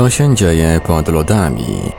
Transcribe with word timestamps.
Co 0.00 0.10
się 0.10 0.34
dzieje 0.34 0.80
pod 0.86 1.08
lodami? 1.08 1.92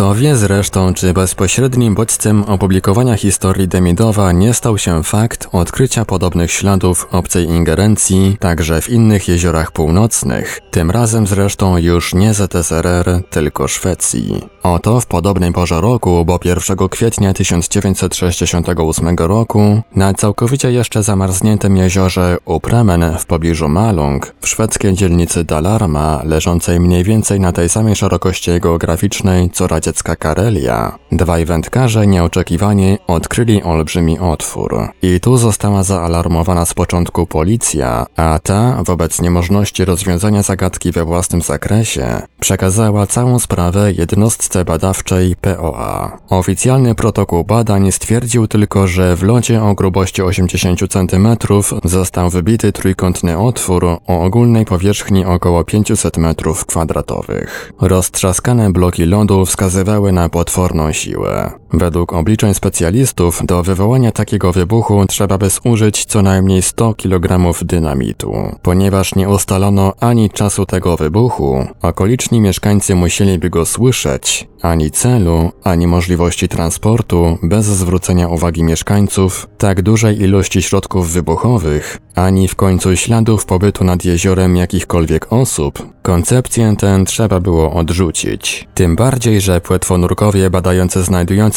Kto 0.00 0.14
wie 0.14 0.36
zresztą, 0.36 0.94
czy 0.94 1.12
bezpośrednim 1.12 1.94
bodźcem 1.94 2.44
opublikowania 2.44 3.16
historii 3.16 3.68
Demidowa 3.68 4.32
nie 4.32 4.54
stał 4.54 4.78
się 4.78 5.04
fakt 5.04 5.48
odkrycia 5.52 6.04
podobnych 6.04 6.50
śladów 6.50 7.08
obcej 7.10 7.44
ingerencji 7.44 8.36
także 8.40 8.80
w 8.80 8.90
innych 8.90 9.28
jeziorach 9.28 9.72
północnych, 9.72 10.60
tym 10.70 10.90
razem 10.90 11.26
zresztą 11.26 11.78
już 11.78 12.14
nie 12.14 12.34
ZSRR, 12.34 13.22
tylko 13.30 13.68
Szwecji. 13.68 14.40
Oto 14.62 15.00
w 15.00 15.06
podobnej 15.06 15.52
porze 15.52 15.80
roku, 15.80 16.24
bo 16.24 16.38
1 16.44 16.88
kwietnia 16.88 17.32
1968 17.32 19.16
roku, 19.18 19.82
na 19.96 20.14
całkowicie 20.14 20.72
jeszcze 20.72 21.02
zamarzniętym 21.02 21.76
jeziorze 21.76 22.36
Upramen 22.44 23.18
w 23.18 23.26
pobliżu 23.26 23.68
Malung, 23.68 24.34
w 24.40 24.48
szwedzkiej 24.48 24.94
dzielnicy 24.94 25.44
Dalarma, 25.44 26.22
leżącej 26.24 26.80
mniej 26.80 27.04
więcej 27.04 27.40
na 27.40 27.52
tej 27.52 27.68
samej 27.68 27.96
szerokości 27.96 28.50
geograficznej 28.60 29.50
co 29.50 29.66
radzie 29.66 29.89
radziecka 29.90 30.16
Karelia, 30.16 30.98
dwaj 31.12 31.44
wędkarze 31.44 32.06
nieoczekiwanie 32.06 32.98
odkryli 33.06 33.62
olbrzymi 33.62 34.18
otwór. 34.18 34.88
I 35.02 35.20
tu 35.20 35.36
została 35.36 35.82
zaalarmowana 35.82 36.66
z 36.66 36.74
początku 36.74 37.26
policja, 37.26 38.06
a 38.16 38.38
ta, 38.42 38.82
wobec 38.84 39.20
niemożności 39.20 39.84
rozwiązania 39.84 40.42
zagadki 40.42 40.92
we 40.92 41.04
własnym 41.04 41.42
zakresie, 41.42 42.22
przekazała 42.40 43.06
całą 43.06 43.38
sprawę 43.38 43.92
jednostce 43.92 44.64
badawczej 44.64 45.36
POA. 45.36 46.18
Oficjalny 46.28 46.94
protokół 46.94 47.44
badań 47.44 47.92
stwierdził 47.92 48.46
tylko, 48.46 48.86
że 48.86 49.16
w 49.16 49.22
locie 49.22 49.62
o 49.62 49.74
grubości 49.74 50.22
80 50.22 50.80
cm 50.88 51.28
został 51.84 52.30
wybity 52.30 52.72
trójkątny 52.72 53.38
otwór 53.38 53.84
o 53.84 54.22
ogólnej 54.22 54.64
powierzchni 54.64 55.24
około 55.24 55.64
500 55.64 56.16
m2. 56.16 57.44
Roztrzaskane 57.80 58.72
bloki 58.72 59.06
lodu 59.06 59.46
wskazywały 59.46 59.69
wskazywały 59.70 60.12
na 60.12 60.28
potworną 60.28 60.92
siłę. 60.92 61.59
Według 61.72 62.12
obliczeń 62.12 62.54
specjalistów 62.54 63.40
do 63.46 63.62
wywołania 63.62 64.12
takiego 64.12 64.52
wybuchu 64.52 65.06
trzeba 65.06 65.38
by 65.38 65.48
zużyć 65.50 66.04
co 66.04 66.22
najmniej 66.22 66.62
100 66.62 66.94
kg 66.94 67.52
dynamitu. 67.62 68.34
Ponieważ 68.62 69.14
nie 69.14 69.28
ustalono 69.28 69.92
ani 70.00 70.30
czasu 70.30 70.66
tego 70.66 70.96
wybuchu, 70.96 71.66
okoliczni 71.82 72.40
mieszkańcy 72.40 72.94
musieliby 72.94 73.50
go 73.50 73.66
słyszeć, 73.66 74.48
ani 74.62 74.90
celu, 74.90 75.52
ani 75.64 75.86
możliwości 75.86 76.48
transportu 76.48 77.38
bez 77.42 77.66
zwrócenia 77.66 78.28
uwagi 78.28 78.62
mieszkańców, 78.62 79.48
tak 79.58 79.82
dużej 79.82 80.20
ilości 80.20 80.62
środków 80.62 81.10
wybuchowych, 81.10 81.98
ani 82.14 82.48
w 82.48 82.54
końcu 82.54 82.96
śladów 82.96 83.44
pobytu 83.44 83.84
nad 83.84 84.04
jeziorem 84.04 84.56
jakichkolwiek 84.56 85.32
osób, 85.32 85.86
koncepcję 86.02 86.74
tę 86.78 87.04
trzeba 87.06 87.40
było 87.40 87.72
odrzucić. 87.72 88.68
Tym 88.74 88.96
bardziej, 88.96 89.40
że 89.40 89.60
płetwonurkowie 89.60 90.50
badające 90.50 91.02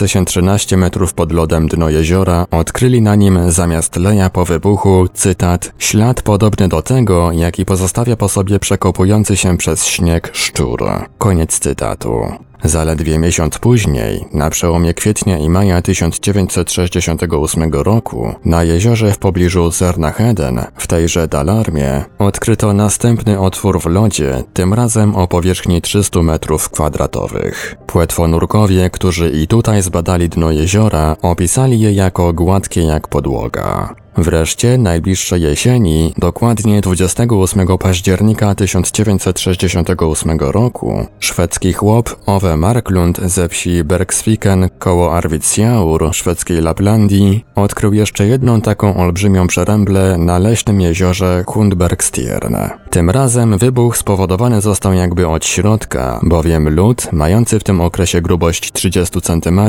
znajdujące 0.04 0.08
się 0.08 0.26
13 0.26 0.78
metrów 0.78 1.14
pod 1.14 1.32
lodem 1.32 1.68
dno 1.68 1.90
jeziora 1.90 2.46
odkryli 2.52 3.02
na 3.02 3.16
nim 3.16 3.52
zamiast 3.52 3.96
leja 3.96 4.30
po 4.30 4.46
wybuchu, 4.46 5.08
cytat, 5.14 5.74
ślad 5.78 6.22
podobny 6.22 6.68
do 6.68 6.82
tego, 6.82 7.32
jaki 7.32 7.66
pozostawia 7.66 8.16
po 8.16 8.30
sobie 8.30 8.60
przekopujący 8.60 9.38
się 9.38 9.58
przez 9.58 9.86
śnieg 9.86 10.30
szczur. 10.34 10.84
Koniec 11.18 11.60
cytatu. 11.60 12.44
Zaledwie 12.64 13.20
miesiąc 13.20 13.58
później, 13.58 14.26
na 14.34 14.50
przełomie 14.50 14.94
kwietnia 14.94 15.38
i 15.38 15.50
maja 15.50 15.82
1968 15.82 17.74
roku, 17.74 18.36
na 18.46 18.64
jeziorze 18.64 19.12
w 19.12 19.18
pobliżu 19.18 19.72
Zernacheden, 19.72 20.62
w 20.76 20.88
tejże 20.88 21.28
Dalarmie, 21.28 22.06
odkryto 22.20 22.74
następny 22.74 23.40
otwór 23.40 23.82
w 23.82 23.86
lodzie, 23.86 24.44
tym 24.54 24.74
razem 24.74 25.16
o 25.16 25.28
powierzchni 25.28 25.82
300 25.82 26.22
metrów 26.24 26.70
kwadratowych. 26.70 27.76
Płetwonurkowie, 27.88 28.90
którzy 28.90 29.30
i 29.30 29.48
tutaj 29.48 29.82
zbadali 29.82 30.30
dno 30.30 30.52
jeziora, 30.52 31.16
opisali 31.22 31.80
je 31.80 31.94
jako 31.94 32.34
gładkie 32.34 32.84
jak 32.84 33.08
podłoga. 33.08 34.03
Wreszcie 34.18 34.78
najbliższej 34.78 35.42
jesieni, 35.42 36.14
dokładnie 36.18 36.82
28 36.82 37.78
października 37.78 38.56
1968 38.56 40.40
roku, 40.40 41.06
szwedzki 41.20 41.74
chłop 41.74 42.16
Ove 42.26 42.58
Marklund 42.58 43.20
ze 43.26 43.50
wsi 43.50 43.84
Bergsviken 43.84 44.70
koło 44.80 45.18
Arvidsjaur, 45.18 46.10
szwedzkiej 46.14 46.62
Laplandii, 46.62 47.46
odkrył 47.56 47.94
jeszcze 47.94 48.28
jedną 48.28 48.62
taką 48.62 48.98
olbrzymią 48.98 49.48
przeręblę 49.48 50.18
na 50.18 50.40
leśnym 50.40 50.82
jeziorze 50.82 51.44
Hundbergstierne. 51.48 52.70
Tym 52.90 53.10
razem 53.10 53.58
wybuch 53.58 53.98
spowodowany 53.98 54.62
został 54.62 54.94
jakby 54.94 55.28
od 55.28 55.46
środka, 55.46 56.20
bowiem 56.24 56.76
lód, 56.76 57.08
mający 57.12 57.60
w 57.60 57.64
tym 57.64 57.82
okresie 57.82 58.22
grubość 58.22 58.72
30 58.72 59.22
cm, 59.22 59.62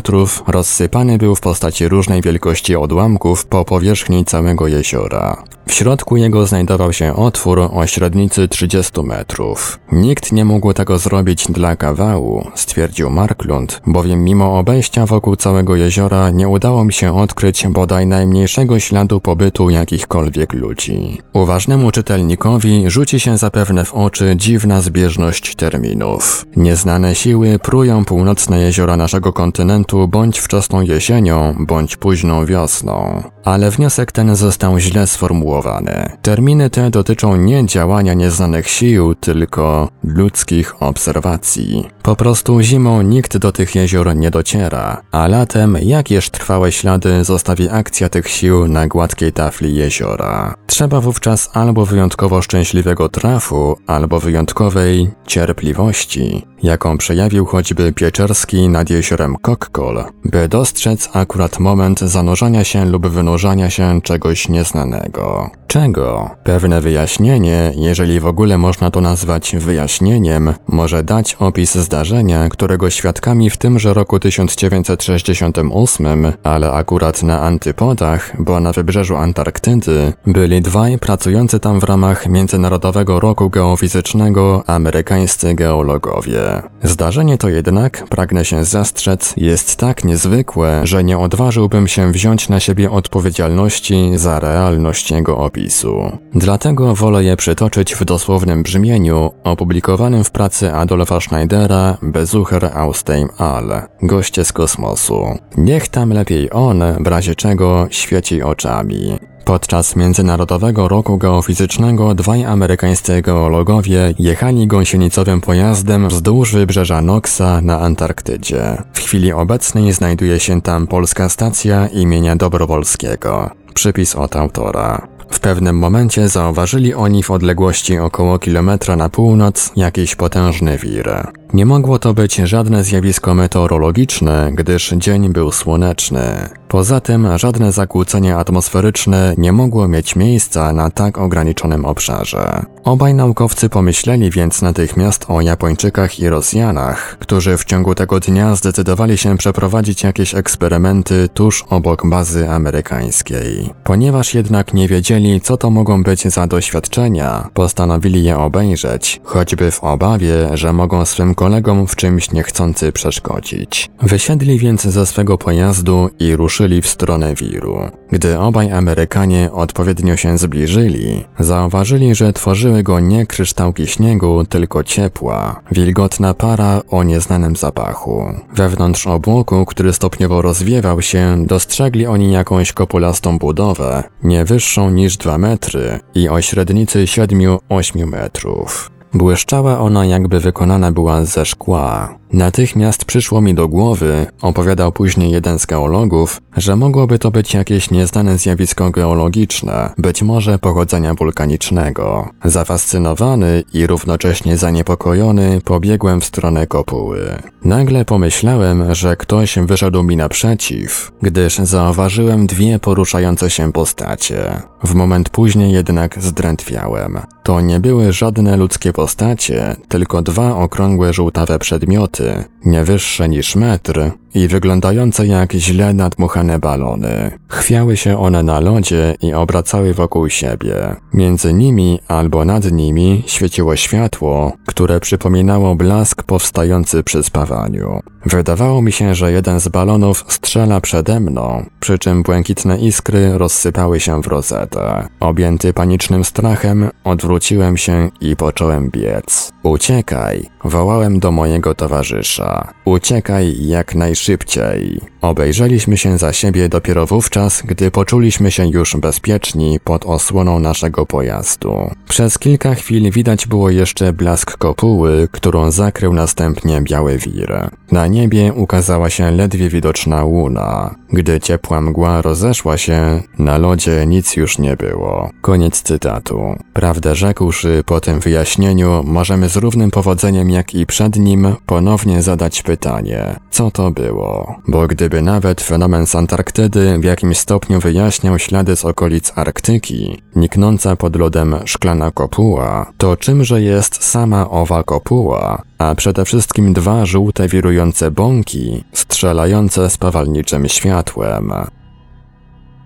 rozsypany 0.46 1.18
był 1.18 1.34
w 1.34 1.40
postaci 1.40 1.88
różnej 1.88 2.22
wielkości 2.22 2.76
odłamków 2.76 3.46
po 3.46 3.64
powierzchni 3.64 4.24
całego 4.34 4.66
jeziora. 4.66 5.44
W 5.66 5.72
środku 5.72 6.16
jego 6.16 6.46
znajdował 6.46 6.92
się 6.92 7.16
otwór 7.16 7.60
o 7.60 7.86
średnicy 7.86 8.48
30 8.48 9.02
metrów. 9.02 9.78
Nikt 9.92 10.32
nie 10.32 10.44
mógł 10.44 10.72
tego 10.72 10.98
zrobić 10.98 11.46
dla 11.48 11.76
kawału, 11.76 12.46
stwierdził 12.54 13.10
Marklund, 13.10 13.80
bowiem 13.86 14.24
mimo 14.24 14.58
obejścia 14.58 15.06
wokół 15.06 15.36
całego 15.36 15.76
jeziora 15.76 16.30
nie 16.30 16.48
udało 16.48 16.84
mi 16.84 16.92
się 16.92 17.16
odkryć 17.16 17.66
bodaj 17.68 18.06
najmniejszego 18.06 18.80
śladu 18.80 19.20
pobytu 19.20 19.70
jakichkolwiek 19.70 20.52
ludzi. 20.52 21.20
Uważnemu 21.32 21.90
czytelnikowi 21.90 22.90
rzuci 22.90 23.20
się 23.20 23.38
zapewne 23.38 23.84
w 23.84 23.94
oczy 23.94 24.34
dziwna 24.36 24.80
zbieżność 24.80 25.54
terminów. 25.54 26.46
Nieznane 26.56 27.14
siły 27.14 27.58
prują 27.58 28.04
północne 28.04 28.60
jeziora 28.60 28.96
naszego 28.96 29.32
kontynentu 29.32 30.08
bądź 30.08 30.38
wczesną 30.38 30.80
jesienią, 30.82 31.54
bądź 31.58 31.96
późną 31.96 32.46
wiosną. 32.46 33.22
Ale 33.44 33.70
wniosek 33.70 34.12
ten 34.12 34.23
został 34.32 34.78
źle 34.78 35.06
sformułowany. 35.06 36.10
Terminy 36.22 36.70
te 36.70 36.90
dotyczą 36.90 37.36
nie 37.36 37.66
działania 37.66 38.14
nieznanych 38.14 38.68
sił, 38.68 39.14
tylko 39.14 39.88
ludzkich 40.04 40.82
obserwacji. 40.82 41.88
Po 42.02 42.16
prostu 42.16 42.60
zimą 42.60 43.02
nikt 43.02 43.36
do 43.36 43.52
tych 43.52 43.74
jezior 43.74 44.16
nie 44.16 44.30
dociera, 44.30 45.02
a 45.10 45.26
latem 45.28 45.78
jakież 45.82 46.30
trwałe 46.30 46.72
ślady 46.72 47.24
zostawi 47.24 47.68
akcja 47.68 48.08
tych 48.08 48.28
sił 48.28 48.68
na 48.68 48.86
gładkiej 48.88 49.32
tafli 49.32 49.74
jeziora. 49.74 50.54
Trzeba 50.66 51.00
wówczas 51.00 51.50
albo 51.52 51.86
wyjątkowo 51.86 52.42
szczęśliwego 52.42 53.08
trafu, 53.08 53.76
albo 53.86 54.20
wyjątkowej 54.20 55.10
cierpliwości, 55.26 56.46
jaką 56.62 56.98
przejawił 56.98 57.46
choćby 57.46 57.92
Pieczerski 57.92 58.68
nad 58.68 58.90
jeziorem 58.90 59.36
Kokkol, 59.42 60.04
by 60.24 60.48
dostrzec 60.48 61.08
akurat 61.12 61.58
moment 61.58 62.00
zanurzania 62.00 62.64
się 62.64 62.84
lub 62.84 63.06
wynurzania 63.06 63.70
się 63.70 64.00
czegoś 64.02 64.13
nieznanego. 64.48 65.50
Dlaczego? 65.74 66.30
Pewne 66.44 66.80
wyjaśnienie, 66.80 67.72
jeżeli 67.76 68.20
w 68.20 68.26
ogóle 68.26 68.58
można 68.58 68.90
to 68.90 69.00
nazwać 69.00 69.56
wyjaśnieniem, 69.58 70.54
może 70.68 71.02
dać 71.02 71.34
opis 71.34 71.74
zdarzenia, 71.74 72.48
którego 72.48 72.90
świadkami 72.90 73.50
w 73.50 73.56
tymże 73.56 73.94
roku 73.94 74.20
1968, 74.20 76.32
ale 76.42 76.72
akurat 76.72 77.22
na 77.22 77.40
antypodach, 77.40 78.32
bo 78.38 78.60
na 78.60 78.72
wybrzeżu 78.72 79.16
Antarktydy, 79.16 80.12
byli 80.26 80.62
dwaj 80.62 80.98
pracujący 80.98 81.60
tam 81.60 81.80
w 81.80 81.84
ramach 81.84 82.28
Międzynarodowego 82.28 83.20
Roku 83.20 83.50
Geofizycznego 83.50 84.64
amerykańscy 84.66 85.54
geologowie. 85.54 86.62
Zdarzenie 86.82 87.38
to 87.38 87.48
jednak, 87.48 88.04
pragnę 88.08 88.44
się 88.44 88.64
zastrzec, 88.64 89.34
jest 89.36 89.76
tak 89.76 90.04
niezwykłe, 90.04 90.80
że 90.84 91.04
nie 91.04 91.18
odważyłbym 91.18 91.88
się 91.88 92.12
wziąć 92.12 92.48
na 92.48 92.60
siebie 92.60 92.90
odpowiedzialności 92.90 94.03
za 94.14 94.40
realność 94.40 95.10
jego 95.10 95.38
opisu. 95.38 96.18
Dlatego 96.34 96.94
wolę 96.94 97.24
je 97.24 97.36
przytoczyć 97.36 97.94
w 97.94 98.04
dosłownym 98.04 98.62
brzmieniu, 98.62 99.30
opublikowanym 99.44 100.24
w 100.24 100.30
pracy 100.30 100.72
Adolfa 100.72 101.20
Schneidera 101.20 101.96
Besucher 102.02 102.70
aus 102.74 103.02
dem 103.02 103.28
All, 103.38 103.82
goście 104.02 104.44
z 104.44 104.52
kosmosu. 104.52 105.38
Niech 105.56 105.88
tam 105.88 106.10
lepiej 106.10 106.52
on, 106.52 106.82
w 107.00 107.06
razie 107.06 107.34
czego, 107.34 107.86
świeci 107.90 108.42
oczami. 108.42 109.18
Podczas 109.44 109.96
Międzynarodowego 109.96 110.88
Roku 110.88 111.18
Geofizycznego 111.18 112.14
dwaj 112.14 112.44
amerykańscy 112.44 113.22
geologowie 113.22 114.14
jechali 114.18 114.66
gąsienicowym 114.66 115.40
pojazdem 115.40 116.08
wzdłuż 116.08 116.52
wybrzeża 116.52 117.02
Noxa 117.02 117.60
na 117.62 117.80
Antarktydzie. 117.80 118.82
W 118.92 118.98
chwili 118.98 119.32
obecnej 119.32 119.92
znajduje 119.92 120.40
się 120.40 120.62
tam 120.62 120.86
polska 120.86 121.28
stacja 121.28 121.86
imienia 121.86 122.36
Dobrowolskiego. 122.36 123.50
Przypis 123.74 124.16
od 124.16 124.36
autora. 124.36 125.08
W 125.30 125.40
pewnym 125.40 125.78
momencie 125.78 126.28
zauważyli 126.28 126.94
oni 126.94 127.22
w 127.22 127.30
odległości 127.30 127.98
około 127.98 128.38
kilometra 128.38 128.96
na 128.96 129.08
północ 129.08 129.72
jakiś 129.76 130.14
potężny 130.14 130.78
wir. 130.78 131.43
Nie 131.54 131.66
mogło 131.66 131.98
to 131.98 132.14
być 132.14 132.36
żadne 132.36 132.84
zjawisko 132.84 133.34
meteorologiczne, 133.34 134.50
gdyż 134.54 134.94
dzień 134.96 135.28
był 135.28 135.52
słoneczny. 135.52 136.48
Poza 136.68 137.00
tym 137.00 137.38
żadne 137.38 137.72
zakłócenie 137.72 138.36
atmosferyczne 138.36 139.34
nie 139.38 139.52
mogło 139.52 139.88
mieć 139.88 140.16
miejsca 140.16 140.72
na 140.72 140.90
tak 140.90 141.18
ograniczonym 141.18 141.84
obszarze. 141.84 142.62
Obaj 142.84 143.14
naukowcy 143.14 143.68
pomyśleli 143.68 144.30
więc 144.30 144.62
natychmiast 144.62 145.24
o 145.28 145.40
Japończykach 145.40 146.18
i 146.18 146.28
Rosjanach, 146.28 147.16
którzy 147.20 147.56
w 147.56 147.64
ciągu 147.64 147.94
tego 147.94 148.20
dnia 148.20 148.56
zdecydowali 148.56 149.18
się 149.18 149.36
przeprowadzić 149.36 150.02
jakieś 150.02 150.34
eksperymenty 150.34 151.28
tuż 151.34 151.64
obok 151.70 152.06
bazy 152.06 152.50
amerykańskiej. 152.50 153.70
Ponieważ 153.84 154.34
jednak 154.34 154.74
nie 154.74 154.88
wiedzieli, 154.88 155.40
co 155.40 155.56
to 155.56 155.70
mogą 155.70 156.02
być 156.02 156.28
za 156.28 156.46
doświadczenia, 156.46 157.48
postanowili 157.54 158.24
je 158.24 158.38
obejrzeć, 158.38 159.20
choćby 159.24 159.70
w 159.70 159.84
obawie, 159.84 160.48
że 160.54 160.72
mogą 160.72 161.04
swym 161.04 161.34
kolegom 161.44 161.86
w 161.86 161.96
czymś 161.96 162.32
niechcący 162.32 162.92
przeszkodzić. 162.92 163.90
Wysiedli 164.02 164.58
więc 164.58 164.82
ze 164.82 165.06
swego 165.06 165.38
pojazdu 165.38 166.10
i 166.18 166.36
ruszyli 166.36 166.82
w 166.82 166.88
stronę 166.88 167.34
wiru. 167.34 167.78
Gdy 168.10 168.38
obaj 168.38 168.72
Amerykanie 168.72 169.52
odpowiednio 169.52 170.16
się 170.16 170.38
zbliżyli, 170.38 171.24
zauważyli, 171.38 172.14
że 172.14 172.32
tworzyły 172.32 172.82
go 172.82 173.00
nie 173.00 173.26
kryształki 173.26 173.86
śniegu, 173.86 174.44
tylko 174.44 174.84
ciepła, 174.84 175.60
wilgotna 175.72 176.34
para 176.34 176.82
o 176.90 177.02
nieznanym 177.02 177.56
zapachu. 177.56 178.24
Wewnątrz 178.54 179.06
obłoku, 179.06 179.64
który 179.66 179.92
stopniowo 179.92 180.42
rozwiewał 180.42 181.02
się, 181.02 181.46
dostrzegli 181.46 182.06
oni 182.06 182.32
jakąś 182.32 182.72
kopulastą 182.72 183.38
budowę, 183.38 184.02
nie 184.22 184.44
wyższą 184.44 184.90
niż 184.90 185.16
2 185.16 185.38
metry 185.38 186.00
i 186.14 186.28
o 186.28 186.40
średnicy 186.40 187.04
7-8 187.04 188.06
metrów. 188.06 188.93
Błyszczała 189.14 189.78
ona 189.78 190.06
jakby 190.06 190.40
wykonana 190.40 190.92
była 190.92 191.24
ze 191.24 191.44
szkła. 191.44 192.14
Natychmiast 192.34 193.04
przyszło 193.04 193.40
mi 193.40 193.54
do 193.54 193.68
głowy, 193.68 194.26
opowiadał 194.42 194.92
później 194.92 195.30
jeden 195.30 195.58
z 195.58 195.66
geologów, 195.66 196.40
że 196.56 196.76
mogłoby 196.76 197.18
to 197.18 197.30
być 197.30 197.54
jakieś 197.54 197.90
nieznane 197.90 198.38
zjawisko 198.38 198.90
geologiczne, 198.90 199.90
być 199.98 200.22
może 200.22 200.58
pochodzenia 200.58 201.14
wulkanicznego. 201.14 202.28
Zafascynowany 202.44 203.62
i 203.72 203.86
równocześnie 203.86 204.56
zaniepokojony 204.56 205.60
pobiegłem 205.64 206.20
w 206.20 206.24
stronę 206.24 206.66
kopuły. 206.66 207.20
Nagle 207.64 208.04
pomyślałem, 208.04 208.94
że 208.94 209.16
ktoś 209.16 209.58
wyszedł 209.58 210.02
mi 210.02 210.16
naprzeciw, 210.16 211.12
gdyż 211.22 211.58
zauważyłem 211.58 212.46
dwie 212.46 212.78
poruszające 212.78 213.50
się 213.50 213.72
postacie. 213.72 214.62
W 214.84 214.94
moment 214.94 215.28
później 215.28 215.72
jednak 215.72 216.22
zdrętwiałem. 216.22 217.20
To 217.42 217.60
nie 217.60 217.80
były 217.80 218.12
żadne 218.12 218.56
ludzkie 218.56 218.92
postacie, 218.92 219.76
tylko 219.88 220.22
dwa 220.22 220.56
okrągłe 220.56 221.12
żółtawe 221.12 221.58
przedmioty, 221.58 222.23
nie 222.64 222.84
wyższe 222.84 223.28
niż 223.28 223.56
metr, 223.56 224.10
i 224.34 224.48
wyglądające 224.48 225.26
jak 225.26 225.52
źle 225.52 225.94
nadmuchane 225.94 226.58
balony. 226.58 227.30
Chwiały 227.48 227.96
się 227.96 228.18
one 228.18 228.42
na 228.42 228.60
lodzie 228.60 229.14
i 229.22 229.34
obracały 229.34 229.94
wokół 229.94 230.28
siebie. 230.28 230.96
Między 231.12 231.52
nimi 231.52 232.00
albo 232.08 232.44
nad 232.44 232.72
nimi 232.72 233.22
świeciło 233.26 233.76
światło, 233.76 234.52
które 234.66 235.00
przypominało 235.00 235.74
blask 235.74 236.22
powstający 236.22 237.02
przy 237.02 237.22
spawaniu. 237.22 238.00
Wydawało 238.26 238.82
mi 238.82 238.92
się, 238.92 239.14
że 239.14 239.32
jeden 239.32 239.60
z 239.60 239.68
balonów 239.68 240.24
strzela 240.28 240.80
przede 240.80 241.20
mną, 241.20 241.66
przy 241.80 241.98
czym 241.98 242.22
błękitne 242.22 242.78
iskry 242.78 243.38
rozsypały 243.38 244.00
się 244.00 244.22
w 244.22 244.26
rozetę. 244.26 245.08
Objęty 245.20 245.72
panicznym 245.72 246.24
strachem, 246.24 246.90
odwróciłem 247.04 247.76
się 247.76 248.10
i 248.20 248.36
począłem 248.36 248.90
biec. 248.90 249.52
Uciekaj! 249.62 250.50
Wołałem 250.64 251.20
do 251.20 251.32
mojego 251.32 251.74
towarzysza. 251.74 252.72
Uciekaj 252.84 253.66
jak 253.66 253.94
najszybciej. 253.94 255.00
Obejrzeliśmy 255.24 255.96
się 255.96 256.18
za 256.18 256.32
siebie 256.32 256.68
dopiero 256.68 257.06
wówczas, 257.06 257.62
gdy 257.62 257.90
poczuliśmy 257.90 258.50
się 258.50 258.68
już 258.68 258.96
bezpieczni 258.96 259.80
pod 259.84 260.06
osłoną 260.06 260.58
naszego 260.58 261.06
pojazdu. 261.06 261.90
Przez 262.08 262.38
kilka 262.38 262.74
chwil 262.74 263.10
widać 263.10 263.46
było 263.46 263.70
jeszcze 263.70 264.12
blask 264.12 264.56
kopuły, 264.56 265.28
którą 265.32 265.70
zakrył 265.70 266.12
następnie 266.12 266.80
biały 266.80 267.18
wir. 267.18 267.70
Na 267.92 268.06
niebie 268.06 268.52
ukazała 268.52 269.10
się 269.10 269.30
ledwie 269.30 269.68
widoczna 269.68 270.24
łuna. 270.24 270.94
Gdy 271.12 271.40
ciepła 271.40 271.80
mgła 271.80 272.22
rozeszła 272.22 272.78
się, 272.78 273.22
na 273.38 273.58
lodzie 273.58 274.06
nic 274.06 274.36
już 274.36 274.58
nie 274.58 274.76
było. 274.76 275.30
Koniec 275.40 275.82
cytatu. 275.82 276.56
Prawdę 276.72 277.14
rzekłszy, 277.14 277.82
po 277.86 278.00
tym 278.00 278.20
wyjaśnieniu 278.20 279.02
możemy 279.04 279.48
z 279.48 279.56
równym 279.56 279.90
powodzeniem 279.90 280.50
jak 280.50 280.74
i 280.74 280.86
przed 280.86 281.16
nim 281.16 281.54
ponownie 281.66 282.22
zadać 282.22 282.62
pytanie, 282.62 283.36
co 283.50 283.70
to 283.70 283.90
było? 283.90 284.56
Bo 284.68 284.86
gdyby 284.86 285.13
nawet 285.22 285.60
fenomen 285.60 286.06
z 286.06 286.14
Antarktydy 286.14 286.98
w 286.98 287.04
jakimś 287.04 287.38
stopniu 287.38 287.80
wyjaśniał 287.80 288.38
ślady 288.38 288.76
z 288.76 288.84
okolic 288.84 289.32
Arktyki, 289.34 290.22
niknąca 290.36 290.96
pod 290.96 291.16
lodem 291.16 291.56
szklana 291.64 292.10
kopuła, 292.10 292.92
to 292.98 293.16
czymże 293.16 293.62
jest 293.62 294.04
sama 294.04 294.50
owa 294.50 294.82
kopuła, 294.82 295.62
a 295.78 295.94
przede 295.94 296.24
wszystkim 296.24 296.72
dwa 296.72 297.06
żółte 297.06 297.48
wirujące 297.48 298.10
bąki, 298.10 298.84
strzelające 298.92 299.90
spawalniczym 299.90 300.68
światłem. 300.68 301.52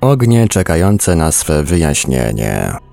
Ognie 0.01 0.49
czekające 0.49 1.17
na 1.17 1.33
swe 1.33 1.63
wyjaśnienie. 1.63 2.88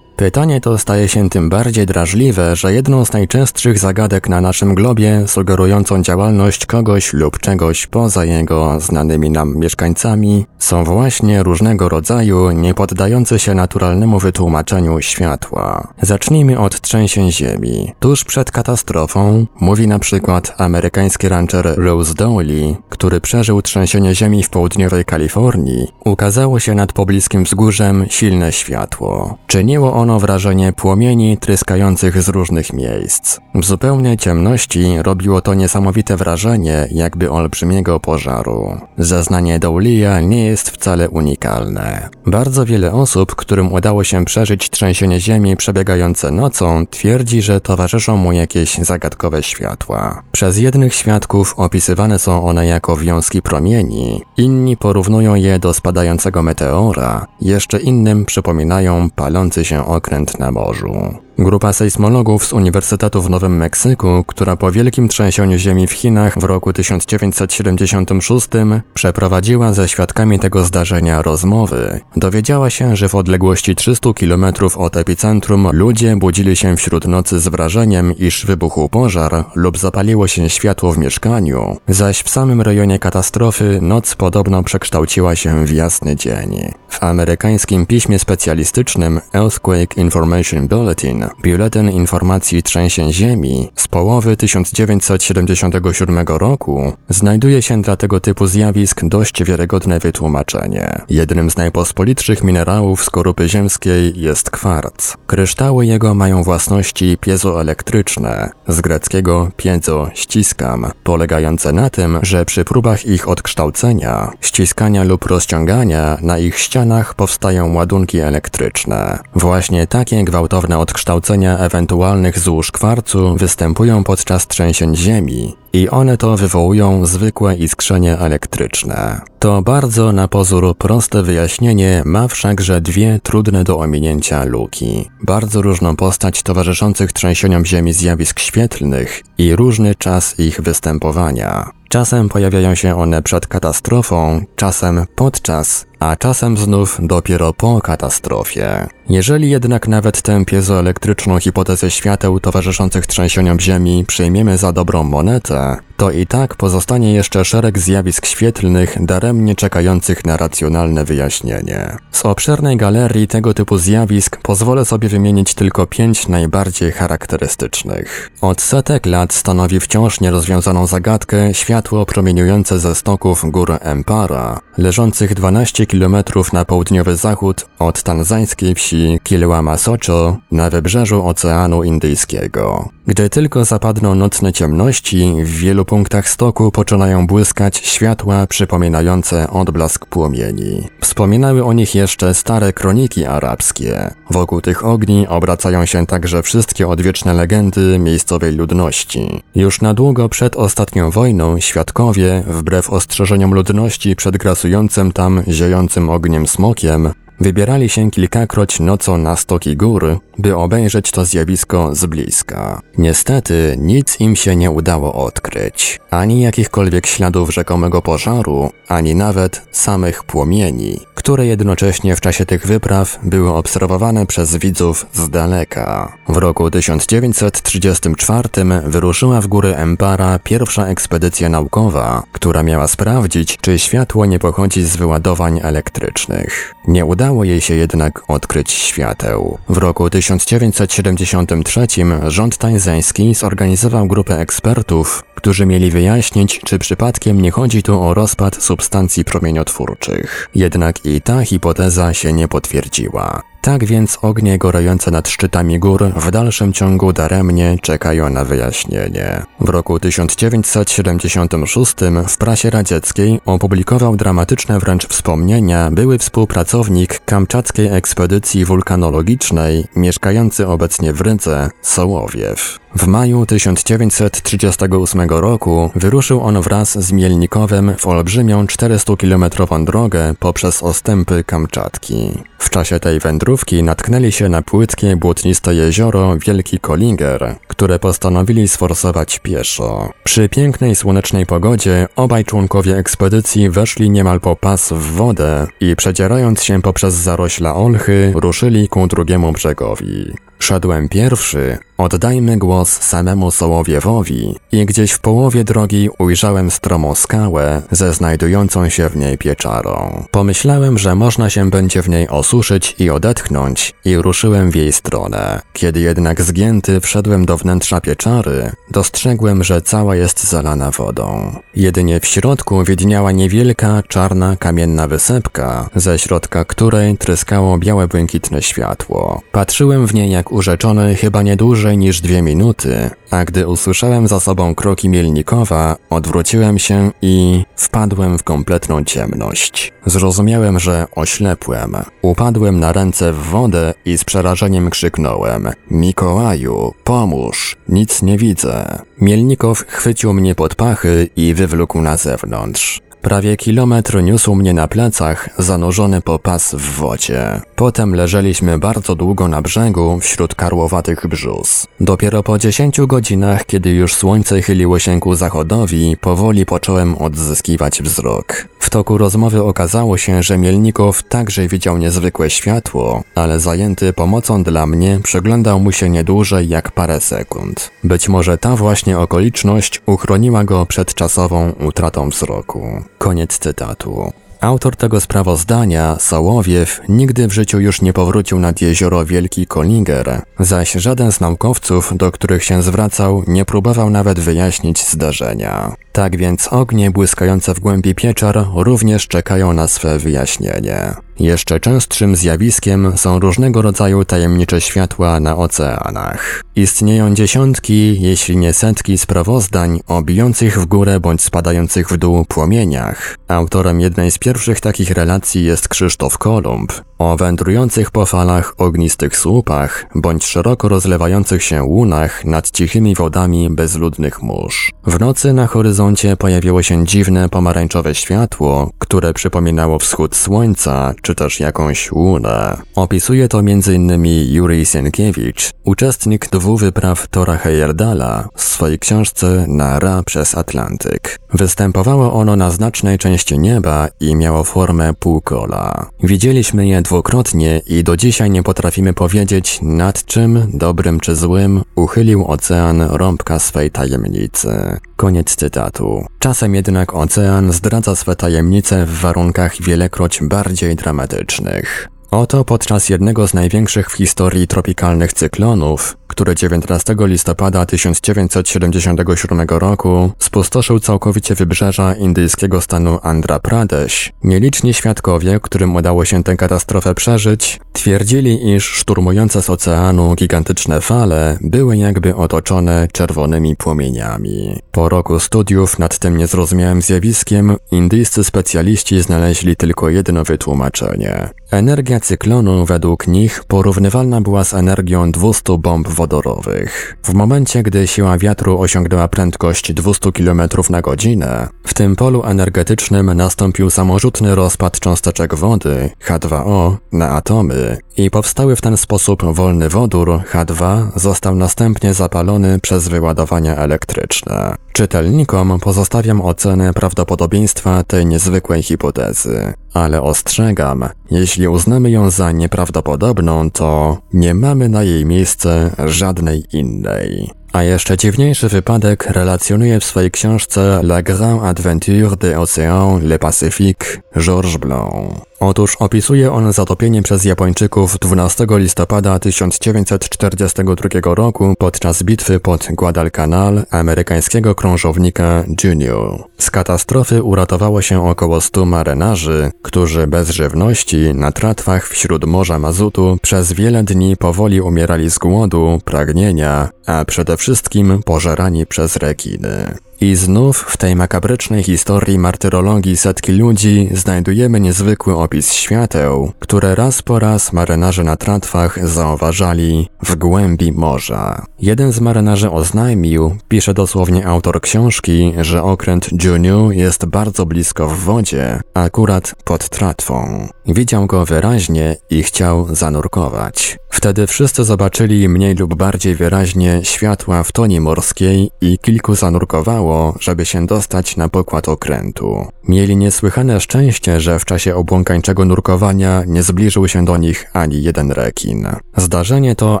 Pytanie 0.16 0.60
to 0.60 0.78
staje 0.78 1.08
się 1.08 1.30
tym 1.30 1.50
bardziej 1.50 1.86
drażliwe, 1.86 2.56
że 2.56 2.72
jedną 2.72 3.04
z 3.04 3.12
najczęstszych 3.12 3.78
zagadek 3.78 4.28
na 4.28 4.40
naszym 4.40 4.74
globie, 4.74 5.24
sugerującą 5.26 6.02
działalność 6.02 6.66
kogoś 6.66 7.12
lub 7.12 7.38
czegoś 7.38 7.86
poza 7.86 8.24
jego 8.24 8.80
znanymi 8.80 9.30
nam 9.30 9.56
mieszkańcami, 9.56 10.46
są 10.58 10.84
właśnie 10.84 11.42
różnego 11.42 11.88
rodzaju, 11.88 12.50
nie 12.50 12.74
poddające 12.74 13.38
się 13.38 13.54
naturalnemu 13.54 14.18
wytłumaczeniu 14.18 15.00
światła. 15.00 15.88
Zacznijmy 16.02 16.58
od 16.58 16.80
trzęsień 16.80 17.32
ziemi. 17.32 17.92
Tuż 18.00 18.24
przed 18.24 18.50
katastrofą, 18.50 19.46
mówi 19.60 19.88
na 19.88 19.98
przykład 19.98 20.54
amerykański 20.58 21.28
rancher 21.28 21.74
Rose 21.76 22.14
Dowley, 22.14 22.76
który 22.88 23.20
przeżył 23.20 23.62
trzęsienie 23.62 24.14
ziemi 24.14 24.42
w 24.42 24.50
południowej 24.50 25.04
Kalifornii, 25.04 25.88
ukazało 26.04 26.60
się 26.60 26.74
nad 26.74 26.92
pobliskim 26.92 27.44
wzgórzem 27.44 28.06
silne 28.08 28.52
światło. 28.52 29.38
Czyniło 29.46 29.92
ono 29.92 30.03
wrażenie 30.04 30.72
płomieni 30.72 31.38
tryskających 31.38 32.22
z 32.22 32.28
różnych 32.28 32.72
miejsc. 32.72 33.38
W 33.54 33.64
zupełnej 33.64 34.16
ciemności 34.16 35.02
robiło 35.02 35.40
to 35.40 35.54
niesamowite 35.54 36.16
wrażenie, 36.16 36.88
jakby 36.90 37.30
olbrzymiego 37.30 38.00
pożaru. 38.00 38.80
Zeznanie 38.98 39.58
Dowlia 39.58 40.20
nie 40.20 40.46
jest 40.46 40.70
wcale 40.70 41.08
unikalne. 41.08 42.08
Bardzo 42.26 42.66
wiele 42.66 42.92
osób, 42.92 43.34
którym 43.34 43.72
udało 43.72 44.04
się 44.04 44.24
przeżyć 44.24 44.70
trzęsienie 44.70 45.20
ziemi 45.20 45.56
przebiegające 45.56 46.30
nocą, 46.30 46.86
twierdzi, 46.86 47.42
że 47.42 47.60
towarzyszą 47.60 48.16
mu 48.16 48.32
jakieś 48.32 48.78
zagadkowe 48.78 49.42
światła. 49.42 50.22
Przez 50.32 50.58
jednych 50.58 50.94
świadków 50.94 51.54
opisywane 51.56 52.18
są 52.18 52.46
one 52.46 52.66
jako 52.66 52.96
wiązki 52.96 53.42
promieni, 53.42 54.22
inni 54.36 54.76
porównują 54.76 55.34
je 55.34 55.58
do 55.58 55.74
spadającego 55.74 56.42
meteora, 56.42 57.26
jeszcze 57.40 57.80
innym 57.80 58.24
przypominają 58.24 59.10
palący 59.10 59.64
się 59.64 59.86
okręt 59.94 60.38
na 60.38 60.50
morzu. 60.50 61.23
Grupa 61.38 61.72
sejsmologów 61.72 62.46
z 62.46 62.52
Uniwersytetu 62.52 63.22
w 63.22 63.30
Nowym 63.30 63.56
Meksyku, 63.56 64.24
która 64.26 64.56
po 64.56 64.72
wielkim 64.72 65.08
trzęsieniu 65.08 65.58
ziemi 65.58 65.86
w 65.86 65.92
Chinach 65.92 66.40
w 66.40 66.44
roku 66.44 66.72
1976 66.72 68.48
przeprowadziła 68.94 69.72
ze 69.72 69.88
świadkami 69.88 70.38
tego 70.38 70.64
zdarzenia 70.64 71.22
rozmowy, 71.22 72.00
dowiedziała 72.16 72.70
się, 72.70 72.96
że 72.96 73.08
w 73.08 73.14
odległości 73.14 73.74
300 73.74 74.12
km 74.12 74.44
od 74.76 74.96
epicentrum 74.96 75.68
ludzie 75.72 76.16
budzili 76.16 76.56
się 76.56 76.76
wśród 76.76 77.06
nocy 77.06 77.40
z 77.40 77.48
wrażeniem, 77.48 78.16
iż 78.16 78.46
wybuchł 78.46 78.88
pożar 78.88 79.44
lub 79.54 79.78
zapaliło 79.78 80.28
się 80.28 80.50
światło 80.50 80.92
w 80.92 80.98
mieszkaniu, 80.98 81.76
zaś 81.88 82.22
w 82.22 82.30
samym 82.30 82.60
rejonie 82.60 82.98
katastrofy 82.98 83.78
noc 83.82 84.14
podobno 84.14 84.62
przekształciła 84.62 85.36
się 85.36 85.66
w 85.66 85.72
jasny 85.72 86.16
dzień. 86.16 86.72
W 86.88 87.02
amerykańskim 87.02 87.86
piśmie 87.86 88.18
specjalistycznym 88.18 89.20
Earthquake 89.32 89.96
Information 89.96 90.68
Bulletin 90.68 91.23
Biuletyn 91.42 91.90
Informacji 91.90 92.62
Trzęsień 92.62 93.12
Ziemi 93.12 93.70
z 93.76 93.88
połowy 93.88 94.36
1977 94.36 96.18
roku 96.28 96.92
znajduje 97.08 97.62
się 97.62 97.82
dla 97.82 97.96
tego 97.96 98.20
typu 98.20 98.46
zjawisk 98.46 99.00
dość 99.04 99.44
wiarygodne 99.44 99.98
wytłumaczenie. 99.98 101.00
Jednym 101.08 101.50
z 101.50 101.56
najpospolitszych 101.56 102.44
minerałów 102.44 103.04
skorupy 103.04 103.48
ziemskiej 103.48 104.20
jest 104.20 104.50
kwarc. 104.50 105.14
Kryształy 105.26 105.86
jego 105.86 106.14
mają 106.14 106.42
własności 106.42 107.18
piezoelektryczne, 107.20 108.50
z 108.68 108.80
greckiego 108.80 109.50
piezo 109.56 110.10
ściskam, 110.14 110.86
polegające 111.04 111.72
na 111.72 111.90
tym, 111.90 112.18
że 112.22 112.44
przy 112.44 112.64
próbach 112.64 113.06
ich 113.06 113.28
odkształcenia, 113.28 114.30
ściskania 114.40 115.04
lub 115.04 115.24
rozciągania 115.26 116.18
na 116.20 116.38
ich 116.38 116.58
ścianach 116.58 117.14
powstają 117.14 117.74
ładunki 117.74 118.18
elektryczne. 118.18 119.18
Właśnie 119.34 119.86
takie 119.86 120.24
gwałtowne 120.24 120.78
odkształcenia 120.78 121.13
kształcenia 121.14 121.58
ewentualnych 121.58 122.38
złóż 122.38 122.72
kwarcu 122.72 123.34
występują 123.36 124.04
podczas 124.04 124.46
trzęsień 124.46 124.96
ziemi 124.96 125.54
i 125.72 125.88
one 125.88 126.16
to 126.16 126.36
wywołują 126.36 127.06
zwykłe 127.06 127.56
iskrzenie 127.56 128.18
elektryczne. 128.18 129.20
To 129.44 129.62
bardzo 129.62 130.12
na 130.12 130.28
pozór 130.28 130.76
proste 130.78 131.22
wyjaśnienie 131.22 132.02
ma 132.04 132.28
wszakże 132.28 132.80
dwie 132.80 133.20
trudne 133.22 133.64
do 133.64 133.78
ominięcia 133.78 134.44
luki. 134.44 135.10
Bardzo 135.22 135.62
różną 135.62 135.96
postać 135.96 136.42
towarzyszących 136.42 137.12
trzęsieniom 137.12 137.64
ziemi 137.64 137.92
zjawisk 137.92 138.40
świetlnych 138.40 139.22
i 139.38 139.56
różny 139.56 139.94
czas 139.94 140.40
ich 140.40 140.60
występowania. 140.60 141.70
Czasem 141.88 142.28
pojawiają 142.28 142.74
się 142.74 142.96
one 142.98 143.22
przed 143.22 143.46
katastrofą, 143.46 144.44
czasem 144.56 145.04
podczas, 145.14 145.86
a 145.98 146.16
czasem 146.16 146.56
znów 146.56 146.98
dopiero 147.02 147.52
po 147.52 147.80
katastrofie. 147.80 148.86
Jeżeli 149.08 149.50
jednak 149.50 149.88
nawet 149.88 150.22
tę 150.22 150.44
piezoelektryczną 150.44 151.38
hipotezę 151.38 151.90
świateł 151.90 152.40
towarzyszących 152.40 153.06
trzęsieniom 153.06 153.60
Ziemi 153.60 154.04
przyjmiemy 154.06 154.58
za 154.58 154.72
dobrą 154.72 155.02
monetę, 155.02 155.76
to 155.96 156.10
i 156.10 156.26
tak 156.26 156.56
pozostanie 156.56 157.14
jeszcze 157.14 157.44
szereg 157.44 157.78
zjawisk 157.78 158.26
świetlnych 158.26 158.96
daremnie 159.00 159.54
czekających 159.54 160.24
na 160.24 160.36
racjonalne 160.36 161.04
wyjaśnienie. 161.04 161.96
Z 162.10 162.26
obszernej 162.26 162.76
galerii 162.76 163.28
tego 163.28 163.54
typu 163.54 163.78
zjawisk 163.78 164.36
pozwolę 164.42 164.84
sobie 164.84 165.08
wymienić 165.08 165.54
tylko 165.54 165.86
pięć 165.86 166.28
najbardziej 166.28 166.92
charakterystycznych. 166.92 168.30
Od 168.40 168.60
setek 168.60 169.06
lat 169.06 169.32
stanowi 169.32 169.80
wciąż 169.80 170.20
nierozwiązaną 170.20 170.86
zagadkę 170.86 171.54
światło 171.54 172.06
promieniujące 172.06 172.78
ze 172.78 172.94
stoków 172.94 173.44
gór 173.50 173.78
Empara, 173.80 174.60
leżących 174.78 175.34
12 175.34 175.86
km 175.86 176.16
na 176.52 176.64
południowy 176.64 177.16
zachód 177.16 177.66
od 177.78 178.02
tanzańskiej 178.02 178.74
wsi 178.74 179.20
Kilwamasocho 179.22 180.36
na 180.50 180.70
wybrzeżu 180.70 181.26
Oceanu 181.26 181.84
Indyjskiego. 181.84 182.88
Gdy 183.06 183.30
tylko 183.30 183.64
zapadną 183.64 184.14
nocne 184.14 184.52
ciemności, 184.52 185.34
w 185.42 185.50
wielu 185.50 185.83
punktach 185.84 186.28
stoku 186.28 186.70
poczynają 186.70 187.26
błyskać 187.26 187.76
światła 187.76 188.46
przypominające 188.46 189.50
odblask 189.50 190.06
płomieni. 190.06 190.88
Wspominały 191.00 191.64
o 191.64 191.72
nich 191.72 191.94
jeszcze 191.94 192.34
stare 192.34 192.72
kroniki 192.72 193.24
arabskie. 193.26 194.14
Wokół 194.30 194.60
tych 194.60 194.84
ogni 194.84 195.26
obracają 195.28 195.86
się 195.86 196.06
także 196.06 196.42
wszystkie 196.42 196.88
odwieczne 196.88 197.34
legendy 197.34 197.98
miejscowej 197.98 198.54
ludności. 198.54 199.42
Już 199.54 199.80
na 199.80 199.94
długo 199.94 200.28
przed 200.28 200.56
ostatnią 200.56 201.10
wojną 201.10 201.60
świadkowie, 201.60 202.42
wbrew 202.46 202.90
ostrzeżeniom 202.90 203.54
ludności 203.54 204.16
przed 204.16 204.36
grasującym 204.36 205.12
tam 205.12 205.42
ziejącym 205.48 206.10
ogniem 206.10 206.46
smokiem, 206.46 207.12
Wybierali 207.40 207.88
się 207.88 208.10
kilkakroć 208.10 208.80
nocą 208.80 209.18
na 209.18 209.36
stoki 209.36 209.76
gór, 209.76 210.18
by 210.38 210.56
obejrzeć 210.56 211.10
to 211.10 211.24
zjawisko 211.24 211.94
z 211.94 212.06
bliska. 212.06 212.80
Niestety 212.98 213.76
nic 213.78 214.20
im 214.20 214.36
się 214.36 214.56
nie 214.56 214.70
udało 214.70 215.14
odkryć, 215.14 216.00
ani 216.10 216.40
jakichkolwiek 216.40 217.06
śladów 217.06 217.54
rzekomego 217.54 218.02
pożaru, 218.02 218.70
ani 218.88 219.14
nawet 219.14 219.62
samych 219.70 220.24
płomieni, 220.24 221.00
które 221.14 221.46
jednocześnie 221.46 222.16
w 222.16 222.20
czasie 222.20 222.46
tych 222.46 222.66
wypraw 222.66 223.18
były 223.22 223.52
obserwowane 223.52 224.26
przez 224.26 224.56
widzów 224.56 225.06
z 225.12 225.30
daleka. 225.30 226.12
W 226.28 226.36
roku 226.36 226.70
1934 226.70 228.48
wyruszyła 228.86 229.40
w 229.40 229.46
góry 229.46 229.76
Empara 229.76 230.38
pierwsza 230.38 230.86
ekspedycja 230.86 231.48
naukowa, 231.48 232.22
która 232.32 232.62
miała 232.62 232.88
sprawdzić, 232.88 233.58
czy 233.60 233.78
światło 233.78 234.26
nie 234.26 234.38
pochodzi 234.38 234.82
z 234.82 234.96
wyładowań 234.96 235.60
elektrycznych. 235.62 236.74
Nie 236.88 237.04
udało 237.04 237.23
jej 237.44 237.60
się 237.60 237.74
jednak 237.74 238.22
odkryć 238.28 238.70
świateł. 238.70 239.58
W 239.68 239.78
roku 239.78 240.10
1973 240.10 241.86
rząd 242.26 242.56
tajzański 242.56 243.34
zorganizował 243.34 244.06
grupę 244.06 244.38
ekspertów, 244.40 245.24
którzy 245.34 245.66
mieli 245.66 245.90
wyjaśnić, 245.90 246.60
czy 246.64 246.78
przypadkiem 246.78 247.40
nie 247.40 247.50
chodzi 247.50 247.82
tu 247.82 248.02
o 248.02 248.14
rozpad 248.14 248.62
substancji 248.62 249.24
promieniotwórczych. 249.24 250.48
Jednak 250.54 251.06
i 251.06 251.20
ta 251.20 251.44
hipoteza 251.44 252.14
się 252.14 252.32
nie 252.32 252.48
potwierdziła. 252.48 253.53
Tak 253.64 253.84
więc 253.84 254.18
ognie 254.22 254.58
gorące 254.58 255.10
nad 255.10 255.28
szczytami 255.28 255.78
gór 255.78 256.12
w 256.16 256.30
dalszym 256.30 256.72
ciągu 256.72 257.12
daremnie 257.12 257.76
czekają 257.82 258.30
na 258.30 258.44
wyjaśnienie. 258.44 259.42
W 259.60 259.68
roku 259.68 260.00
1976 260.00 261.94
w 262.28 262.36
prasie 262.36 262.70
radzieckiej 262.70 263.40
opublikował 263.46 264.16
dramatyczne 264.16 264.78
wręcz 264.78 265.08
wspomnienia 265.08 265.90
były 265.90 266.18
współpracownik 266.18 267.24
kamczackiej 267.24 267.86
ekspedycji 267.86 268.64
wulkanologicznej, 268.64 269.84
mieszkający 269.96 270.66
obecnie 270.66 271.12
w 271.12 271.20
Rydze, 271.20 271.70
Sołowiew. 271.82 272.83
W 272.96 273.06
maju 273.06 273.46
1938 273.46 275.20
roku 275.28 275.90
wyruszył 275.94 276.40
on 276.40 276.60
wraz 276.60 276.98
z 276.98 277.12
Mielnikowem 277.12 277.94
w 277.98 278.06
olbrzymią 278.06 278.64
400-kilometrową 278.64 279.84
drogę 279.84 280.34
poprzez 280.40 280.82
ostępy 280.82 281.44
Kamczatki. 281.44 282.32
W 282.58 282.70
czasie 282.70 283.00
tej 283.00 283.20
wędrówki 283.20 283.82
natknęli 283.82 284.32
się 284.32 284.48
na 284.48 284.62
płytkie, 284.62 285.16
błotniste 285.16 285.74
jezioro 285.74 286.36
Wielki 286.38 286.80
Kolinger, 286.80 287.56
które 287.74 287.98
postanowili 287.98 288.68
sforsować 288.68 289.38
pieszo. 289.38 290.10
Przy 290.24 290.48
pięknej 290.48 290.94
słonecznej 290.94 291.46
pogodzie 291.46 292.06
obaj 292.16 292.44
członkowie 292.44 292.96
ekspedycji 292.96 293.70
weszli 293.70 294.10
niemal 294.10 294.40
po 294.40 294.56
pas 294.56 294.92
w 294.92 295.02
wodę 295.02 295.66
i 295.80 295.96
przedzierając 295.96 296.62
się 296.62 296.82
poprzez 296.82 297.14
zarośla 297.14 297.74
olchy, 297.74 298.32
ruszyli 298.34 298.88
ku 298.88 299.06
drugiemu 299.06 299.52
brzegowi. 299.52 300.32
Szedłem 300.58 301.08
pierwszy, 301.08 301.78
oddajmy 301.98 302.56
głos 302.56 303.02
samemu 303.02 303.50
Sołowiewowi 303.50 304.54
i 304.72 304.86
gdzieś 304.86 305.12
w 305.12 305.18
połowie 305.18 305.64
drogi 305.64 306.08
ujrzałem 306.18 306.70
stromą 306.70 307.14
skałę 307.14 307.82
ze 307.90 308.14
znajdującą 308.14 308.88
się 308.88 309.08
w 309.08 309.16
niej 309.16 309.38
pieczarą. 309.38 310.24
Pomyślałem, 310.30 310.98
że 310.98 311.14
można 311.14 311.50
się 311.50 311.70
będzie 311.70 312.02
w 312.02 312.08
niej 312.08 312.28
osuszyć 312.28 312.94
i 312.98 313.10
odetchnąć 313.10 313.94
i 314.04 314.16
ruszyłem 314.16 314.70
w 314.70 314.76
jej 314.76 314.92
stronę. 314.92 315.60
Kiedy 315.72 316.00
jednak 316.00 316.42
zgięty 316.42 317.00
wszedłem 317.00 317.46
do 317.46 317.56
wnętrza 317.64 318.00
pieczary, 318.00 318.72
dostrzegłem, 318.90 319.64
że 319.64 319.82
cała 319.82 320.16
jest 320.16 320.44
zalana 320.44 320.90
wodą. 320.90 321.56
Jedynie 321.76 322.20
w 322.20 322.26
środku 322.26 322.84
widniała 322.84 323.32
niewielka, 323.32 324.02
czarna, 324.08 324.56
kamienna 324.56 325.08
wysepka, 325.08 325.88
ze 325.94 326.18
środka 326.18 326.64
której 326.64 327.18
tryskało 327.18 327.78
białe 327.78 328.08
błękitne 328.08 328.62
światło. 328.62 329.42
Patrzyłem 329.52 330.06
w 330.06 330.14
niej 330.14 330.30
jak 330.30 330.52
urzeczony 330.52 331.14
chyba 331.14 331.42
nie 331.42 331.56
dłużej 331.56 331.98
niż 331.98 332.20
dwie 332.20 332.42
minuty, 332.42 333.10
a 333.30 333.44
gdy 333.44 333.68
usłyszałem 333.68 334.28
za 334.28 334.40
sobą 334.40 334.74
kroki 334.74 335.08
Mielnikowa, 335.08 335.96
odwróciłem 336.10 336.78
się 336.78 337.10
i 337.22 337.64
wpadłem 337.76 338.38
w 338.38 338.42
kompletną 338.42 339.04
ciemność. 339.04 339.93
Zrozumiałem, 340.06 340.78
że 340.78 341.06
oślepłem. 341.14 341.96
Upadłem 342.22 342.80
na 342.80 342.92
ręce 342.92 343.32
w 343.32 343.36
wodę 343.36 343.94
i 344.04 344.18
z 344.18 344.24
przerażeniem 344.24 344.90
krzyknąłem: 344.90 345.68
Mikołaju, 345.90 346.94
pomóż, 347.04 347.76
nic 347.88 348.22
nie 348.22 348.38
widzę. 348.38 348.98
Mielnikow 349.20 349.84
chwycił 349.88 350.32
mnie 350.32 350.54
pod 350.54 350.74
pachy 350.74 351.28
i 351.36 351.54
wywlókł 351.54 352.00
na 352.00 352.16
zewnątrz. 352.16 353.00
Prawie 353.24 353.56
kilometr 353.56 354.22
niósł 354.22 354.54
mnie 354.54 354.74
na 354.74 354.88
plecach, 354.88 355.48
zanurzony 355.58 356.20
po 356.20 356.38
pas 356.38 356.74
w 356.74 356.96
wodzie. 356.96 357.60
Potem 357.76 358.14
leżeliśmy 358.14 358.78
bardzo 358.78 359.14
długo 359.14 359.48
na 359.48 359.62
brzegu 359.62 360.18
wśród 360.20 360.54
karłowatych 360.54 361.26
brzus. 361.26 361.86
Dopiero 362.00 362.42
po 362.42 362.58
dziesięciu 362.58 363.06
godzinach, 363.06 363.66
kiedy 363.66 363.90
już 363.90 364.14
słońce 364.14 364.62
chyliło 364.62 364.98
się 364.98 365.20
ku 365.20 365.34
zachodowi, 365.34 366.16
powoli 366.20 366.66
począłem 366.66 367.18
odzyskiwać 367.18 368.02
wzrok. 368.02 368.68
W 368.78 368.90
toku 368.90 369.18
rozmowy 369.18 369.62
okazało 369.62 370.18
się, 370.18 370.42
że 370.42 370.58
Mielnikow 370.58 371.22
także 371.22 371.68
widział 371.68 371.98
niezwykłe 371.98 372.50
światło, 372.50 373.22
ale 373.34 373.60
zajęty 373.60 374.12
pomocą 374.12 374.62
dla 374.62 374.86
mnie 374.86 375.20
przyglądał 375.22 375.80
mu 375.80 375.92
się 375.92 376.08
nie 376.10 376.24
dłużej 376.24 376.68
jak 376.68 376.90
parę 376.90 377.20
sekund. 377.20 377.90
Być 378.04 378.28
może 378.28 378.58
ta 378.58 378.76
właśnie 378.76 379.18
okoliczność 379.18 380.00
uchroniła 380.06 380.64
go 380.64 380.86
przed 380.86 381.14
czasową 381.14 381.72
utratą 381.86 382.28
wzroku. 382.28 383.04
Koniec 383.24 383.58
cytatu. 383.58 384.32
Autor 384.60 384.96
tego 384.96 385.20
sprawozdania, 385.20 386.16
Sołowiew, 386.20 387.00
nigdy 387.08 387.48
w 387.48 387.52
życiu 387.52 387.80
już 387.80 388.02
nie 388.02 388.12
powrócił 388.12 388.58
nad 388.58 388.80
jezioro 388.80 389.24
Wielki 389.24 389.66
Kolinger, 389.66 390.42
zaś 390.60 390.92
żaden 390.92 391.32
z 391.32 391.40
naukowców, 391.40 392.16
do 392.16 392.32
których 392.32 392.64
się 392.64 392.82
zwracał, 392.82 393.44
nie 393.46 393.64
próbował 393.64 394.10
nawet 394.10 394.40
wyjaśnić 394.40 395.08
zdarzenia. 395.08 395.94
Tak 396.12 396.36
więc 396.36 396.68
ognie 396.68 397.10
błyskające 397.10 397.74
w 397.74 397.80
głębi 397.80 398.14
pieczar 398.14 398.64
również 398.74 399.28
czekają 399.28 399.72
na 399.72 399.88
swe 399.88 400.18
wyjaśnienie. 400.18 401.14
Jeszcze 401.38 401.80
częstszym 401.80 402.36
zjawiskiem 402.36 403.12
są 403.16 403.40
różnego 403.40 403.82
rodzaju 403.82 404.24
tajemnicze 404.24 404.80
światła 404.80 405.40
na 405.40 405.56
oceanach. 405.56 406.62
Istnieją 406.76 407.34
dziesiątki, 407.34 408.20
jeśli 408.22 408.56
nie 408.56 408.72
setki 408.72 409.18
sprawozdań 409.18 410.00
o 410.06 410.22
bijących 410.22 410.80
w 410.80 410.86
górę 410.86 411.20
bądź 411.20 411.42
spadających 411.42 412.08
w 412.08 412.16
dół 412.16 412.44
płomieniach. 412.44 413.36
Autorem 413.48 414.00
jednej 414.00 414.30
z 414.30 414.38
pierwszych 414.38 414.80
takich 414.80 415.10
relacji 415.10 415.64
jest 415.64 415.88
Krzysztof 415.88 416.38
Kolumb, 416.38 416.92
o 417.18 417.36
wędrujących 417.36 418.10
po 418.10 418.26
falach 418.26 418.74
ognistych 418.78 419.36
słupach 419.36 420.06
bądź 420.14 420.46
szeroko 420.46 420.88
rozlewających 420.88 421.62
się 421.62 421.82
łunach 421.82 422.44
nad 422.44 422.70
cichymi 422.70 423.14
wodami 423.14 423.70
bezludnych 423.70 424.42
mórz. 424.42 424.92
W 425.06 425.20
nocy 425.20 425.52
na 425.52 425.66
horyzoncie 425.66 426.36
pojawiło 426.36 426.82
się 426.82 427.06
dziwne 427.06 427.48
pomarańczowe 427.48 428.14
światło, 428.14 428.90
które 428.98 429.32
przypominało 429.32 429.98
wschód 429.98 430.36
słońca 430.36 431.14
czy 431.24 431.34
też 431.34 431.60
jakąś 431.60 432.12
łunę. 432.12 432.76
Opisuje 432.94 433.48
to 433.48 433.58
m.in. 433.58 434.26
Jurij 434.52 434.86
Sienkiewicz, 434.86 435.70
uczestnik 435.84 436.48
dwóch 436.50 436.80
wypraw 436.80 437.26
Tora 437.28 437.56
Heyerdala 437.56 438.48
w 438.56 438.62
swojej 438.62 438.98
książce 438.98 439.64
Nara 439.68 440.22
przez 440.22 440.54
Atlantyk. 440.54 441.38
Występowało 441.54 442.32
ono 442.32 442.56
na 442.56 442.70
znacznej 442.70 443.18
części 443.18 443.58
nieba 443.58 444.08
i 444.20 444.36
miało 444.36 444.64
formę 444.64 445.14
półkola. 445.14 446.06
Widzieliśmy 446.22 446.86
je 446.86 447.02
dwukrotnie 447.02 447.80
i 447.86 448.04
do 448.04 448.16
dzisiaj 448.16 448.50
nie 448.50 448.62
potrafimy 448.62 449.12
powiedzieć, 449.12 449.78
nad 449.82 450.24
czym, 450.24 450.70
dobrym 450.74 451.20
czy 451.20 451.36
złym, 451.36 451.82
uchylił 451.94 452.44
ocean 452.46 453.02
rąbka 453.10 453.58
swej 453.58 453.90
tajemnicy. 453.90 454.98
Koniec 455.16 455.56
cytatu. 455.56 456.26
Czasem 456.38 456.74
jednak 456.74 457.14
ocean 457.14 457.72
zdradza 457.72 458.16
swe 458.16 458.36
tajemnice 458.36 459.06
w 459.06 459.20
warunkach 459.20 459.82
wielekroć 459.82 460.40
bardziej 460.42 460.96
dramatycznych 460.96 461.13
dramatycznych. 461.14 462.13
Oto 462.34 462.64
podczas 462.64 463.08
jednego 463.08 463.48
z 463.48 463.54
największych 463.54 464.10
w 464.10 464.12
historii 464.12 464.66
tropikalnych 464.66 465.32
cyklonów, 465.32 466.16
który 466.26 466.54
19 466.54 467.16
listopada 467.18 467.86
1977 467.86 469.66
roku 469.68 470.32
spustoszył 470.38 471.00
całkowicie 471.00 471.54
wybrzeża 471.54 472.14
indyjskiego 472.14 472.80
stanu 472.80 473.18
Andhra 473.22 473.58
Pradesh, 473.58 474.32
nieliczni 474.44 474.94
świadkowie, 474.94 475.60
którym 475.62 475.96
udało 475.96 476.24
się 476.24 476.44
tę 476.44 476.56
katastrofę 476.56 477.14
przeżyć, 477.14 477.80
twierdzili, 477.92 478.74
iż 478.74 478.84
szturmujące 478.84 479.62
z 479.62 479.70
oceanu 479.70 480.34
gigantyczne 480.34 481.00
fale 481.00 481.58
były 481.60 481.96
jakby 481.96 482.36
otoczone 482.36 483.08
czerwonymi 483.12 483.76
płomieniami. 483.76 484.78
Po 484.92 485.08
roku 485.08 485.40
studiów 485.40 485.98
nad 485.98 486.18
tym 486.18 486.36
niezrozumiałym 486.36 487.02
zjawiskiem, 487.02 487.76
indyjscy 487.90 488.44
specjaliści 488.44 489.22
znaleźli 489.22 489.76
tylko 489.76 490.08
jedno 490.08 490.44
wytłumaczenie. 490.44 491.48
Energia 491.70 492.20
cyklonu 492.24 492.86
według 492.86 493.26
nich 493.26 493.64
porównywalna 493.68 494.40
była 494.40 494.64
z 494.64 494.74
energią 494.74 495.32
200 495.32 495.78
bomb 495.78 496.08
wodorowych. 496.08 497.16
W 497.24 497.34
momencie, 497.34 497.82
gdy 497.82 498.06
siła 498.06 498.38
wiatru 498.38 498.80
osiągnęła 498.80 499.28
prędkość 499.28 499.92
200 499.92 500.32
km 500.32 500.62
na 500.90 501.00
godzinę, 501.00 501.68
w 501.86 501.94
tym 501.94 502.16
polu 502.16 502.44
energetycznym 502.44 503.34
nastąpił 503.34 503.90
samorzutny 503.90 504.54
rozpad 504.54 505.00
cząsteczek 505.00 505.54
wody 505.54 506.10
H2O 506.26 506.96
na 507.12 507.30
atomy 507.30 507.98
i 508.16 508.30
powstały 508.30 508.76
w 508.76 508.80
ten 508.80 508.96
sposób 508.96 509.42
wolny 509.44 509.88
wodór 509.88 510.40
H2 510.52 511.06
został 511.16 511.54
następnie 511.54 512.14
zapalony 512.14 512.78
przez 512.80 513.08
wyładowania 513.08 513.76
elektryczne. 513.76 514.83
Czytelnikom 514.94 515.80
pozostawiam 515.80 516.40
ocenę 516.40 516.92
prawdopodobieństwa 516.92 518.04
tej 518.04 518.26
niezwykłej 518.26 518.82
hipotezy, 518.82 519.72
ale 519.94 520.22
ostrzegam, 520.22 521.08
jeśli 521.30 521.68
uznamy 521.68 522.10
ją 522.10 522.30
za 522.30 522.52
nieprawdopodobną, 522.52 523.70
to 523.70 524.18
nie 524.32 524.54
mamy 524.54 524.88
na 524.88 525.02
jej 525.02 525.26
miejsce 525.26 525.90
żadnej 526.06 526.64
innej. 526.72 527.50
A 527.72 527.82
jeszcze 527.82 528.16
dziwniejszy 528.16 528.68
wypadek 528.68 529.26
relacjonuje 529.26 530.00
w 530.00 530.04
swojej 530.04 530.30
książce 530.30 531.00
La 531.02 531.22
Grande 531.22 531.68
Aventure 531.68 532.36
de 532.36 532.58
Océan 532.58 533.22
Le 533.22 533.38
Pacifique 533.38 534.22
Georges 534.36 534.76
Blanc. 534.76 535.34
Otóż 535.66 535.96
opisuje 535.96 536.52
on 536.52 536.72
zatopienie 536.72 537.22
przez 537.22 537.44
Japończyków 537.44 538.18
12 538.18 538.66
listopada 538.70 539.38
1942 539.38 541.34
roku 541.34 541.74
podczas 541.78 542.22
bitwy 542.22 542.60
pod 542.60 542.88
Guadalcanal 542.92 543.84
amerykańskiego 543.90 544.74
krążownika 544.74 545.64
Junior. 545.84 546.44
Z 546.58 546.70
katastrofy 546.70 547.42
uratowało 547.42 548.02
się 548.02 548.28
około 548.28 548.60
100 548.60 548.84
marynarzy, 548.84 549.70
którzy 549.82 550.26
bez 550.26 550.50
żywności 550.50 551.34
na 551.34 551.52
tratwach 551.52 552.08
wśród 552.08 552.44
Morza 552.44 552.78
Mazutu 552.78 553.38
przez 553.42 553.72
wiele 553.72 554.02
dni 554.02 554.36
powoli 554.36 554.80
umierali 554.80 555.30
z 555.30 555.38
głodu, 555.38 556.00
pragnienia, 556.04 556.88
a 557.06 557.24
przede 557.24 557.56
wszystkim 557.56 558.20
pożerani 558.24 558.86
przez 558.86 559.16
rekiny. 559.16 559.94
I 560.24 560.36
znów 560.36 560.78
w 560.78 560.96
tej 560.96 561.16
makabrycznej 561.16 561.82
historii 561.82 562.38
martyrologii 562.38 563.16
setki 563.16 563.52
ludzi 563.52 564.08
znajdujemy 564.12 564.80
niezwykły 564.80 565.36
opis 565.36 565.72
świateł, 565.72 566.52
które 566.58 566.94
raz 566.94 567.22
po 567.22 567.38
raz 567.38 567.72
marynarze 567.72 568.24
na 568.24 568.36
tratwach 568.36 569.08
zauważali 569.08 570.08
w 570.22 570.36
głębi 570.36 570.92
morza. 570.92 571.66
Jeden 571.80 572.12
z 572.12 572.20
marynarzy 572.20 572.70
oznajmił, 572.70 573.56
pisze 573.68 573.94
dosłownie 573.94 574.46
autor 574.46 574.80
książki, 574.80 575.52
że 575.60 575.82
okręt 575.82 576.44
Juniu 576.44 576.90
jest 576.90 577.24
bardzo 577.26 577.66
blisko 577.66 578.08
w 578.08 578.18
wodzie, 578.18 578.80
akurat 578.94 579.54
pod 579.64 579.88
tratwą. 579.88 580.68
Widział 580.86 581.26
go 581.26 581.44
wyraźnie 581.44 582.16
i 582.30 582.42
chciał 582.42 582.94
zanurkować. 582.94 583.98
Wtedy 584.14 584.46
wszyscy 584.46 584.84
zobaczyli 584.84 585.48
mniej 585.48 585.74
lub 585.74 585.94
bardziej 585.94 586.34
wyraźnie 586.34 587.00
światła 587.02 587.62
w 587.62 587.72
tonie 587.72 588.00
morskiej 588.00 588.70
i 588.80 588.98
kilku 588.98 589.34
zanurkowało, 589.34 590.13
wystarczyło, 590.14 590.34
żeby 590.40 590.64
się 590.66 590.86
dostać 590.86 591.36
na 591.36 591.48
pokład 591.48 591.88
okrętu. 591.88 592.66
Mieli 592.88 593.16
niesłychane 593.16 593.80
szczęście, 593.80 594.40
że 594.40 594.58
w 594.58 594.64
czasie 594.64 594.96
obłąkańczego 594.96 595.64
nurkowania 595.64 596.42
nie 596.46 596.62
zbliżył 596.62 597.08
się 597.08 597.24
do 597.24 597.36
nich 597.36 597.70
ani 597.72 598.02
jeden 598.02 598.30
rekin. 598.30 598.86
Zdarzenie 599.16 599.76
to 599.76 600.00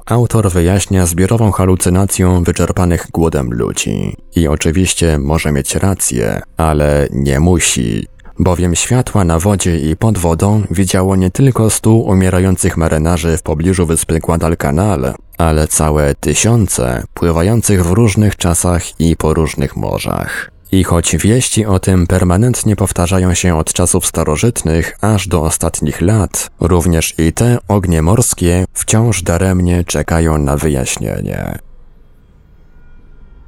autor 0.06 0.50
wyjaśnia 0.50 1.06
zbiorową 1.06 1.50
halucynacją 1.52 2.44
wyczerpanych 2.44 3.06
głodem 3.12 3.50
ludzi. 3.52 4.16
I 4.36 4.48
oczywiście 4.48 5.18
może 5.18 5.52
mieć 5.52 5.74
rację, 5.74 6.42
ale 6.56 7.08
nie 7.10 7.40
musi 7.40 8.06
bowiem 8.38 8.74
światła 8.74 9.24
na 9.24 9.38
wodzie 9.38 9.78
i 9.78 9.96
pod 9.96 10.18
wodą 10.18 10.62
widziało 10.70 11.16
nie 11.16 11.30
tylko 11.30 11.70
stu 11.70 12.00
umierających 12.00 12.76
marynarzy 12.76 13.36
w 13.36 13.42
pobliżu 13.42 13.86
wyspy 13.86 14.20
Guadalcanal, 14.20 15.14
ale 15.38 15.68
całe 15.68 16.14
tysiące 16.14 17.04
pływających 17.14 17.84
w 17.84 17.92
różnych 17.92 18.36
czasach 18.36 19.00
i 19.00 19.16
po 19.16 19.34
różnych 19.34 19.76
morzach. 19.76 20.50
I 20.72 20.84
choć 20.84 21.16
wieści 21.16 21.66
o 21.66 21.78
tym 21.78 22.06
permanentnie 22.06 22.76
powtarzają 22.76 23.34
się 23.34 23.56
od 23.58 23.72
czasów 23.72 24.06
starożytnych 24.06 24.98
aż 25.00 25.28
do 25.28 25.42
ostatnich 25.42 26.00
lat, 26.00 26.50
również 26.60 27.14
i 27.18 27.32
te 27.32 27.58
ognie 27.68 28.02
morskie 28.02 28.64
wciąż 28.72 29.22
daremnie 29.22 29.84
czekają 29.84 30.38
na 30.38 30.56
wyjaśnienie. 30.56 31.58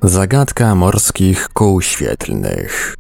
Zagadka 0.03 0.75
morskich 0.75 1.49
kół 1.49 1.83
świetlnych 1.83 2.97